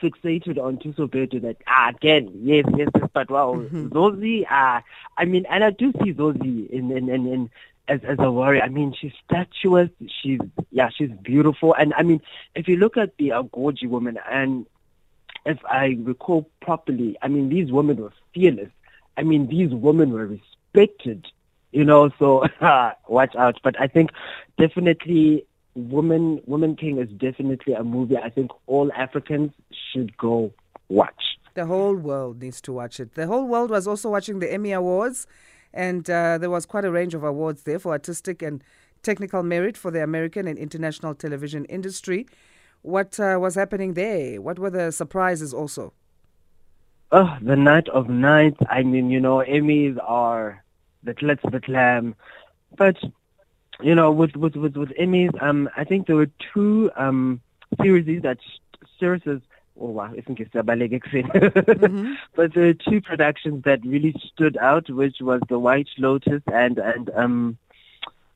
fixated 0.00 0.62
on 0.62 0.78
Thuso 0.78 1.08
Mbedu 1.08 1.42
that 1.42 1.56
ah, 1.66 1.90
again, 1.90 2.30
yes, 2.42 2.64
yes, 2.76 2.88
yes, 2.94 3.08
but 3.12 3.30
wow, 3.30 3.54
mm-hmm. 3.56 3.88
Zozi, 3.88 4.44
uh, 4.50 4.80
I 5.16 5.24
mean, 5.24 5.46
and 5.50 5.64
I 5.64 5.70
do 5.70 5.92
see 6.02 6.12
Zozi 6.12 6.70
in 6.70 6.90
in 6.90 7.08
in, 7.08 7.26
in 7.26 7.50
as 7.88 8.00
as 8.04 8.18
a 8.18 8.30
warrior. 8.30 8.62
I 8.62 8.68
mean, 8.68 8.94
she's 8.98 9.12
statuesque. 9.24 9.92
She's 10.22 10.40
yeah, 10.70 10.88
she's 10.96 11.10
beautiful. 11.10 11.74
And 11.74 11.94
I 11.94 12.02
mean, 12.02 12.20
if 12.54 12.68
you 12.68 12.76
look 12.76 12.96
at 12.96 13.16
the 13.16 13.30
Agojie 13.30 13.88
woman, 13.88 14.18
and 14.30 14.66
if 15.44 15.58
I 15.64 15.96
recall 16.02 16.48
properly, 16.60 17.16
I 17.22 17.28
mean, 17.28 17.48
these 17.48 17.72
women 17.72 17.96
were 17.96 18.12
fearless. 18.34 18.70
I 19.16 19.22
mean, 19.22 19.48
these 19.48 19.70
women 19.70 20.12
were 20.12 20.26
respected 20.26 21.26
you 21.72 21.84
know. 21.84 22.10
So 22.18 22.46
watch 23.08 23.34
out. 23.34 23.58
But 23.64 23.80
I 23.80 23.88
think 23.88 24.10
definitely 24.58 25.46
Woman 25.74 26.40
Woman 26.46 26.76
King 26.76 26.98
is 26.98 27.08
definitely 27.10 27.74
a 27.74 27.82
movie 27.82 28.16
I 28.16 28.30
think 28.30 28.50
all 28.66 28.92
Africans 28.92 29.52
should 29.92 30.16
go 30.16 30.52
watch. 30.88 31.38
The 31.54 31.66
whole 31.66 31.96
world 31.96 32.40
needs 32.40 32.60
to 32.62 32.72
watch 32.72 33.00
it. 33.00 33.14
The 33.14 33.26
whole 33.26 33.46
world 33.46 33.70
was 33.70 33.86
also 33.86 34.10
watching 34.10 34.38
the 34.38 34.52
Emmy 34.52 34.72
Awards, 34.72 35.26
and 35.72 36.08
uh, 36.08 36.38
there 36.38 36.50
was 36.50 36.66
quite 36.66 36.84
a 36.84 36.90
range 36.90 37.14
of 37.14 37.24
awards 37.24 37.62
there 37.62 37.78
for 37.78 37.92
artistic 37.92 38.42
and 38.42 38.62
technical 39.02 39.42
merit 39.42 39.76
for 39.76 39.90
the 39.90 40.02
American 40.02 40.46
and 40.46 40.58
international 40.58 41.14
television 41.14 41.64
industry. 41.66 42.26
What 42.82 43.18
uh, 43.20 43.38
was 43.40 43.54
happening 43.54 43.94
there? 43.94 44.40
What 44.40 44.58
were 44.58 44.70
the 44.70 44.90
surprises 44.92 45.54
also? 45.54 45.92
Oh, 47.10 47.36
the 47.42 47.56
night 47.56 47.88
of 47.90 48.08
nights. 48.08 48.58
I 48.70 48.82
mean, 48.82 49.10
you 49.10 49.20
know, 49.20 49.44
Emmys 49.46 49.98
are 50.02 50.64
the 51.02 51.14
glitz, 51.14 51.48
the 51.50 51.60
glam. 51.60 52.14
But, 52.76 52.96
you 53.80 53.94
know, 53.94 54.10
with, 54.10 54.36
with, 54.36 54.56
with, 54.56 54.76
with 54.76 54.90
Emmys, 54.90 55.40
um, 55.42 55.68
I 55.76 55.84
think 55.84 56.06
there 56.06 56.16
were 56.16 56.30
two 56.52 56.90
um, 56.96 57.40
series 57.80 58.22
that, 58.22 58.38
series, 58.98 59.22
oh 59.80 59.88
wow, 59.88 60.12
I 60.16 60.20
think 60.20 60.40
it's 60.40 60.52
mm-hmm. 60.52 62.14
But 62.36 62.54
there 62.54 62.64
were 62.66 62.74
two 62.74 63.00
productions 63.00 63.64
that 63.64 63.84
really 63.84 64.14
stood 64.32 64.56
out, 64.56 64.90
which 64.90 65.16
was 65.20 65.40
The 65.48 65.58
White 65.58 65.88
Lotus 65.98 66.42
and, 66.52 66.78
and 66.78 67.10
um, 67.14 67.58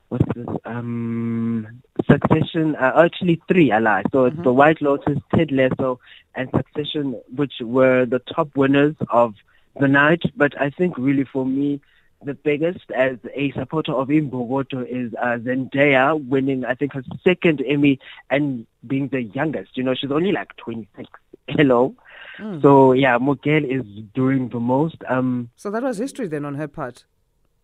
what's 0.09 0.25
this? 0.35 0.47
Um, 0.65 1.83
Succession. 2.11 2.77
Uh, 2.77 2.93
actually, 3.05 3.41
three. 3.49 3.73
I 3.73 3.79
lie. 3.79 4.05
So 4.13 4.31
mm-hmm. 4.31 4.43
the 4.43 4.53
White 4.53 4.81
Lotus, 4.81 5.19
Ted 5.35 5.51
Lasso, 5.51 5.99
and 6.35 6.49
Succession, 6.55 7.21
which 7.35 7.55
were 7.61 8.07
the 8.07 8.21
top 8.21 8.55
winners 8.57 8.95
of 9.11 9.35
the 9.79 9.89
night. 9.89 10.23
But 10.37 10.61
I 10.61 10.71
think 10.71 10.97
really 10.99 11.25
for 11.25 11.45
me, 11.45 11.81
the 12.23 12.35
biggest 12.35 12.91
as 12.91 13.19
a 13.35 13.53
supporter 13.53 13.93
of 13.93 14.09
Imbokodo 14.09 14.87
is 14.87 15.13
uh, 15.15 15.39
Zendaya 15.39 16.23
winning, 16.27 16.65
I 16.65 16.75
think, 16.75 16.95
her 16.95 17.05
second 17.23 17.63
Emmy 17.67 17.99
and 18.31 18.67
being 18.87 19.09
the 19.09 19.23
youngest. 19.23 19.77
You 19.77 19.85
know, 19.85 19.95
she's 19.95 20.11
only 20.11 20.33
like 20.33 20.57
26. 20.57 21.09
Hello. 21.49 21.95
Mm. 22.39 22.63
So 22.63 22.93
yeah, 22.93 23.19
Miguel 23.19 23.65
is 23.65 23.85
doing 24.15 24.49
the 24.49 24.61
most. 24.61 24.97
Um, 25.09 25.51
so 25.57 25.71
that 25.71 25.83
was 25.83 25.99
history 25.99 26.29
then 26.29 26.45
on 26.45 26.55
her 26.55 26.69
part 26.69 27.05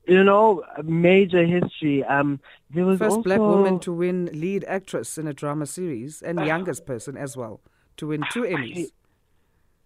you 0.07 0.25
know, 0.25 0.65
major 0.83 1.45
history. 1.45 2.05
Um, 2.05 2.41
there 2.71 2.85
was 2.85 2.99
first 2.99 3.17
also... 3.17 3.23
black 3.23 3.39
woman 3.39 3.79
to 3.81 3.93
win 3.93 4.31
lead 4.33 4.65
actress 4.65 5.17
in 5.17 5.27
a 5.27 5.33
drama 5.33 5.67
series, 5.67 6.23
and 6.23 6.39
youngest 6.47 6.87
person 6.87 7.17
as 7.17 7.37
well 7.37 7.61
to 7.99 8.09
win 8.09 8.25
two 8.33 8.43
Emmys. 8.43 8.91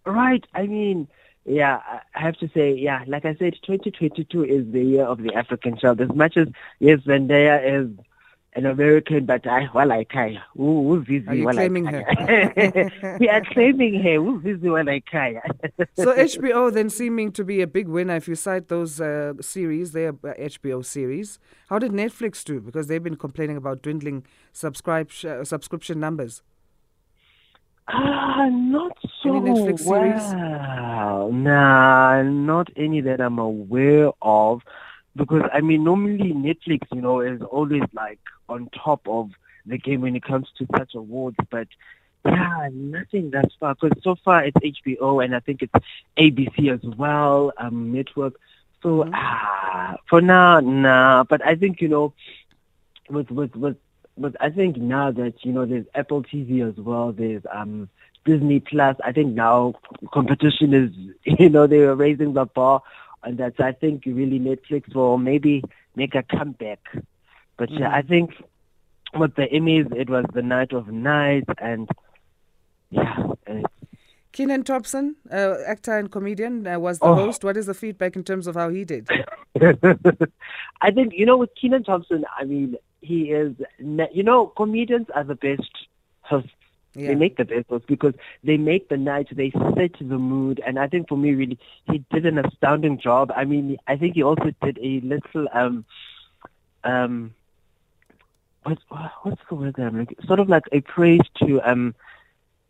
Right. 0.05 0.45
I 0.55 0.67
mean, 0.67 1.09
yeah, 1.47 1.81
I 2.15 2.21
have 2.21 2.37
to 2.39 2.51
say, 2.53 2.75
yeah, 2.75 3.05
like 3.07 3.25
I 3.25 3.35
said, 3.37 3.55
2022 3.65 4.45
is 4.45 4.73
the 4.73 4.83
year 4.83 5.05
of 5.05 5.23
the 5.23 5.33
African 5.35 5.77
child. 5.79 6.01
As 6.01 6.13
much 6.15 6.37
as 6.37 6.49
yes, 6.81 7.01
Zendaya 7.07 7.83
is 7.83 7.91
an 8.55 8.67
American, 8.67 9.27
but 9.27 9.47
I 9.47 9.69
well 9.73 9.93
I 9.93 10.05
cry. 10.05 10.39
Who's 10.57 11.07
busy? 11.07 11.29
Are 11.29 11.35
you 11.35 11.49
claiming 11.49 11.85
her? 11.85 12.05
we 13.21 13.29
are 13.29 13.43
claiming 13.53 14.03
her. 14.03 14.17
Who's 14.17 14.43
busy 14.43 14.69
when 14.69 14.89
I 14.89 15.01
so 15.95 16.17
HBO 16.17 16.73
then 16.73 16.91
seeming 16.91 17.31
to 17.33 17.45
be 17.45 17.61
a 17.61 17.67
big 17.67 17.87
winner. 17.87 18.17
If 18.17 18.27
you 18.27 18.35
cite 18.35 18.69
those 18.69 19.01
uh, 19.01 19.35
series, 19.41 19.93
they 19.93 20.07
are 20.07 20.15
HBO 20.15 20.85
series. 20.85 21.39
How 21.69 21.79
did 21.79 21.93
Netflix 21.93 22.43
do? 22.43 22.61
Because 22.61 22.89
they've 22.89 23.03
been 23.03 23.17
complaining 23.17 23.57
about 23.57 23.83
dwindling 23.83 24.25
subscribe 24.53 25.11
uh, 25.25 25.45
subscription 25.45 26.01
numbers. 26.01 26.43
Ah, 27.89 28.43
uh, 28.43 28.49
not 28.49 28.97
so 29.03 29.16
any 29.27 29.41
Netflix 29.41 29.85
well. 29.85 30.01
series. 30.03 30.33
Nah, 31.33 32.23
not 32.23 32.71
any 32.77 33.01
that 33.03 33.21
I'm 33.21 33.39
aware 33.39 34.11
of 34.23 34.63
because 35.15 35.43
I 35.53 35.61
mean 35.61 35.85
normally 35.85 36.33
Netflix, 36.33 36.87
you 36.93 37.01
know, 37.01 37.21
is 37.21 37.43
always 37.43 37.83
like 37.93 38.21
on 38.49 38.69
top 38.71 39.07
of 39.07 39.31
the 39.65 39.79
game 39.79 40.03
when 40.03 40.15
it 40.15 40.23
comes 40.23 40.49
to 40.59 40.67
such 40.77 40.95
awards, 40.95 41.37
but 41.51 41.69
yeah, 42.25 42.69
nothing 42.73 43.31
thus 43.31 43.47
far. 43.59 43.75
Because 43.75 44.03
so 44.03 44.17
far 44.17 44.45
it's 44.45 44.57
HBO 44.57 45.25
and 45.25 45.35
I 45.35 45.41
think 45.41 45.63
it's 45.63 45.87
ABC 46.17 46.73
as 46.73 46.83
well, 46.97 47.53
um, 47.59 47.93
network. 47.93 48.35
So 48.83 49.05
mm-hmm. 49.05 49.13
ah, 49.15 49.97
for 50.09 50.21
now, 50.21 50.61
nah. 50.61 51.25
But 51.25 51.45
I 51.45 51.57
think 51.57 51.81
you 51.81 51.89
know, 51.89 52.13
with 53.09 53.31
with 53.31 53.55
with 53.57 53.77
but 54.19 54.37
I 54.41 54.51
think 54.51 54.77
now 54.77 55.11
that 55.13 55.45
you 55.45 55.53
know 55.53 55.67
there's 55.67 55.87
Apple 55.95 56.23
TV 56.23 56.67
as 56.67 56.77
well, 56.77 57.13
there's 57.13 57.43
um 57.53 57.89
Disney 58.27 58.61
Plus. 58.61 58.97
I 59.03 59.13
think 59.13 59.35
now 59.35 59.75
competition 60.13 60.75
is 60.75 60.91
you 61.41 61.49
know 61.49 61.67
they 61.67 61.79
are 61.79 61.95
raising 61.95 62.35
the 62.35 62.45
bar 62.45 62.83
and 63.27 63.39
that's 63.39 63.59
I 63.61 63.73
think 63.73 64.05
really 64.07 64.39
Netflix 64.39 64.95
will 64.95 65.19
maybe 65.19 65.63
make 65.97 66.15
a 66.15 66.23
comeback. 66.23 66.81
But 67.57 67.71
mm. 67.71 67.87
I 67.87 68.03
think 68.03 68.35
with 69.15 69.35
the 69.35 69.47
Emmys, 69.47 69.95
it 69.95 70.09
was 70.09 70.25
the 70.33 70.43
night 70.43 70.73
of 70.73 70.89
nights, 70.89 71.51
and 71.59 71.89
yeah. 72.91 73.33
Kenan 74.33 74.65
Thompson, 74.65 75.17
uh, 75.33 75.55
actor 75.67 75.97
and 75.97 76.13
comedian, 76.13 76.67
uh, 76.67 76.79
was 76.79 76.99
the 76.99 77.07
oh. 77.07 77.15
host. 77.15 77.43
What 77.43 77.57
is 77.57 77.67
the 77.67 77.75
feedback 77.75 78.17
in 78.17 78.23
terms 78.23 78.47
of 78.47 78.55
how 78.55 78.69
he 78.69 78.85
did? 78.85 79.09
I 79.61 80.91
think 80.91 81.15
you 81.15 81.27
know 81.27 81.39
with 81.39 81.51
Kenan 81.61 81.85
Thompson, 81.85 82.25
I 82.39 82.45
mean 82.45 82.77
he 83.01 83.31
is. 83.31 83.55
You 83.79 84.23
know, 84.23 84.47
comedians 84.49 85.07
are 85.15 85.25
the 85.25 85.35
best 85.35 85.71
hosts 86.21 86.51
yeah. 86.97 87.09
They 87.09 87.15
make 87.15 87.37
the 87.37 87.45
best 87.45 87.71
of 87.71 87.87
because 87.87 88.15
they 88.43 88.57
make 88.57 88.89
the 88.89 88.97
night, 88.97 89.29
they 89.31 89.51
set 89.51 89.93
the 90.01 90.19
mood, 90.19 90.61
and 90.67 90.79
I 90.79 90.89
think 90.89 91.09
for 91.09 91.19
me, 91.19 91.35
really, 91.35 91.59
he 91.91 92.05
did 92.11 92.25
an 92.25 92.39
astounding 92.39 92.99
job. 92.99 93.33
I 93.37 93.45
mean, 93.45 93.77
I 93.87 93.97
think 93.97 94.15
he 94.15 94.23
also 94.23 94.51
did 94.63 94.79
a 94.79 95.01
little 95.01 95.49
um 95.53 95.85
um 96.85 97.35
what's 98.63 98.83
what's 99.23 99.43
the 99.49 99.55
word 99.55 99.75
that 99.77 99.87
I'm 99.87 99.99
looking 99.99 100.17
sort 100.27 100.41
of 100.41 100.49
like 100.49 100.65
a 100.73 100.81
praise 100.81 101.21
to 101.41 101.61
um 101.63 101.95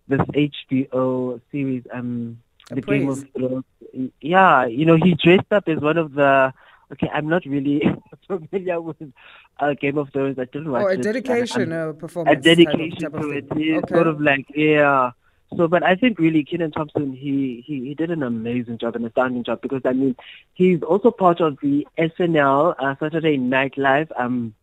this 0.08 0.20
HBO 0.20 1.40
series 1.52 1.84
um 1.92 2.38
a 2.70 2.74
the 2.74 2.82
praise. 2.82 3.00
Game 3.00 3.08
of 3.08 3.24
Thrones. 3.36 4.12
Yeah, 4.20 4.66
you 4.66 4.84
know, 4.86 4.96
he 4.96 5.14
dressed 5.14 5.52
up 5.52 5.68
as 5.68 5.78
one 5.78 5.98
of 5.98 6.14
the 6.14 6.52
okay, 6.92 7.08
I'm 7.12 7.28
not 7.28 7.44
really 7.46 7.82
familiar 8.50 8.80
with 8.80 8.96
uh, 9.60 9.74
Game 9.74 9.98
of 9.98 10.10
Thrones. 10.12 10.38
I 10.38 10.44
didn't 10.44 10.70
watch 10.70 10.84
oh, 10.86 10.88
a 10.88 10.96
dedication 10.96 11.72
it. 11.72 11.76
uh, 11.76 11.92
performance. 11.92 12.38
A 12.38 12.40
dedication 12.40 12.98
type 12.98 13.14
of, 13.14 13.20
type 13.20 13.50
to 13.50 13.60
it. 13.60 13.84
Okay. 13.84 13.94
sort 13.94 14.06
of 14.06 14.20
like 14.20 14.46
yeah. 14.54 15.10
So, 15.56 15.68
but 15.68 15.84
I 15.84 15.94
think 15.94 16.18
really 16.18 16.42
Kenan 16.42 16.72
Thompson, 16.72 17.12
he, 17.12 17.62
he 17.64 17.80
he 17.84 17.94
did 17.94 18.10
an 18.10 18.22
amazing 18.22 18.78
job, 18.78 18.96
an 18.96 19.04
astounding 19.04 19.44
job, 19.44 19.60
because 19.60 19.82
I 19.84 19.92
mean, 19.92 20.16
he's 20.54 20.82
also 20.82 21.10
part 21.10 21.40
of 21.40 21.58
the 21.62 21.86
SNL 21.98 22.74
uh, 22.78 22.94
Saturday 22.98 23.36
Night 23.36 23.78
Live 23.78 24.10
um 24.18 24.54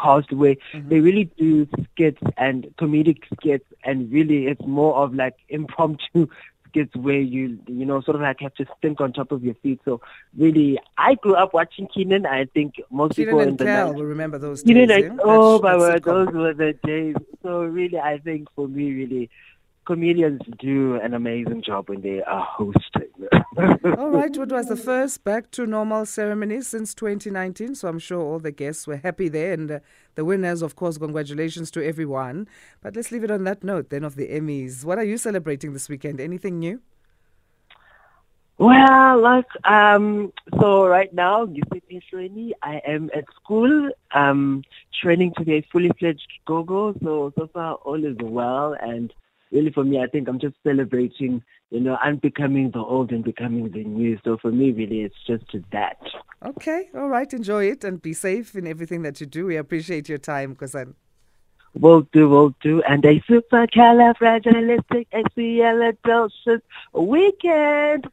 cast 0.00 0.32
where 0.32 0.56
mm-hmm. 0.72 0.88
they 0.88 1.00
really 1.00 1.24
do 1.36 1.68
skits 1.92 2.20
and 2.36 2.64
comedic 2.78 3.18
skits, 3.34 3.66
and 3.84 4.10
really 4.10 4.46
it's 4.46 4.64
more 4.66 4.96
of 4.96 5.14
like 5.14 5.36
impromptu 5.48 6.28
skits 6.74 6.94
where 6.96 7.20
you 7.20 7.58
you 7.66 7.86
know 7.86 8.00
sort 8.00 8.16
of 8.16 8.22
like 8.22 8.40
have 8.40 8.54
to 8.54 8.66
think 8.82 9.00
on 9.00 9.12
top 9.12 9.32
of 9.32 9.44
your 9.44 9.54
feet. 9.54 9.80
So 9.84 10.00
really, 10.36 10.78
I 10.98 11.14
grew 11.14 11.34
up 11.34 11.54
watching 11.54 11.86
Kenan. 11.86 12.26
I 12.26 12.46
think 12.46 12.80
most 12.90 13.16
Kenan 13.16 13.28
people 13.28 13.40
in 13.40 13.56
the 13.56 13.64
Kel 13.64 13.94
will 13.94 14.04
remember 14.04 14.38
those 14.38 14.62
days. 14.62 14.74
Kenan 14.74 15.02
yeah? 15.02 15.16
oh 15.22 15.60
my 15.60 15.76
word, 15.76 16.02
those 16.02 16.28
were 16.32 16.54
the 16.54 16.72
days. 16.84 17.16
So 17.42 17.62
really, 17.62 17.98
I 17.98 18.18
think 18.18 18.48
for 18.54 18.68
me, 18.68 18.92
really, 18.92 19.30
comedians 19.84 20.40
do 20.58 20.96
an 20.96 21.14
amazing 21.14 21.62
job 21.62 21.88
when 21.88 22.00
they 22.00 22.22
are 22.22 22.44
hosting. 22.44 23.08
all 23.98 24.10
right, 24.10 24.36
what 24.36 24.50
was 24.50 24.66
the 24.66 24.76
first 24.76 25.24
back 25.24 25.50
to 25.52 25.66
normal 25.66 26.06
ceremony 26.06 26.60
since 26.62 26.94
2019? 26.94 27.74
So 27.74 27.88
I'm 27.88 27.98
sure 27.98 28.20
all 28.20 28.38
the 28.38 28.50
guests 28.50 28.86
were 28.86 28.96
happy 28.96 29.28
there, 29.28 29.52
and 29.52 29.70
uh, 29.70 29.78
the 30.14 30.24
winners, 30.24 30.62
of 30.62 30.76
course, 30.76 30.98
congratulations 30.98 31.70
to 31.72 31.86
everyone. 31.86 32.48
But 32.82 32.96
let's 32.96 33.12
leave 33.12 33.24
it 33.24 33.30
on 33.30 33.44
that 33.44 33.62
note 33.62 33.90
then 33.90 34.04
of 34.04 34.16
the 34.16 34.28
Emmys. 34.28 34.84
What 34.84 34.98
are 34.98 35.04
you 35.04 35.18
celebrating 35.18 35.72
this 35.72 35.88
weekend? 35.88 36.20
Anything 36.20 36.58
new? 36.58 36.80
Well, 38.56 39.20
like 39.20 39.48
um, 39.64 40.32
so 40.60 40.86
right 40.86 41.12
now, 41.12 41.48
I 42.62 42.80
am 42.86 43.10
at 43.12 43.24
school, 43.34 43.90
um, 44.12 44.62
training 45.02 45.32
to 45.38 45.44
be 45.44 45.54
a 45.54 45.66
fully 45.72 45.90
fledged 45.98 46.28
go-go. 46.46 46.94
So 47.02 47.32
so 47.36 47.48
far 47.52 47.74
all 47.74 48.04
is 48.04 48.16
well, 48.20 48.76
and 48.80 49.12
really 49.54 49.70
for 49.70 49.84
me, 49.84 50.02
I 50.02 50.06
think 50.06 50.28
I'm 50.28 50.40
just 50.40 50.56
celebrating, 50.62 51.42
you 51.70 51.80
know, 51.80 51.96
unbecoming 52.04 52.72
the 52.72 52.80
old 52.80 53.12
and 53.12 53.24
becoming 53.24 53.70
the 53.70 53.84
new. 53.84 54.18
So 54.24 54.36
for 54.36 54.50
me, 54.50 54.72
really, 54.72 55.02
it's 55.02 55.16
just 55.26 55.44
that. 55.72 55.98
Okay, 56.44 56.90
all 56.94 57.08
right. 57.08 57.32
Enjoy 57.32 57.64
it 57.64 57.84
and 57.84 58.02
be 58.02 58.12
safe 58.12 58.54
in 58.54 58.66
everything 58.66 59.02
that 59.02 59.20
you 59.20 59.26
do. 59.26 59.46
We 59.46 59.56
appreciate 59.56 60.08
your 60.08 60.18
time, 60.18 60.56
Kosan. 60.56 60.94
Will 61.80 62.02
do, 62.12 62.28
will 62.28 62.54
do. 62.62 62.82
And 62.82 63.04
a 63.04 63.20
super 63.26 63.66
califragilistic 63.66 65.06
expialidocious 65.12 66.60
weekend. 66.92 68.06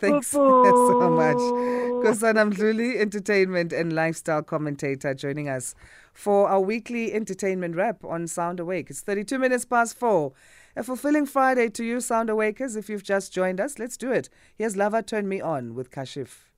Thanks 0.00 0.26
so 0.32 1.10
much. 1.10 1.36
Kosan 1.36 2.34
Mdluli, 2.34 2.96
entertainment 2.96 3.72
and 3.72 3.92
lifestyle 3.92 4.42
commentator, 4.42 5.14
joining 5.14 5.48
us 5.48 5.76
for 6.12 6.48
our 6.48 6.60
weekly 6.60 7.12
entertainment 7.12 7.76
wrap 7.76 8.04
on 8.04 8.26
Sound 8.26 8.58
Awake. 8.58 8.90
It's 8.90 9.02
32 9.02 9.38
minutes 9.38 9.64
past 9.64 9.96
four. 9.96 10.32
A 10.76 10.84
fulfilling 10.84 11.26
Friday 11.26 11.68
to 11.70 11.84
you, 11.84 12.00
Sound 12.00 12.30
Awakers. 12.30 12.76
If 12.76 12.88
you've 12.88 13.02
just 13.02 13.32
joined 13.32 13.60
us, 13.60 13.80
let's 13.80 13.96
do 13.96 14.12
it. 14.12 14.28
Here's 14.54 14.76
Lava 14.76 15.02
Turn 15.02 15.28
Me 15.28 15.40
On 15.40 15.74
with 15.74 15.90
Kashif. 15.90 16.49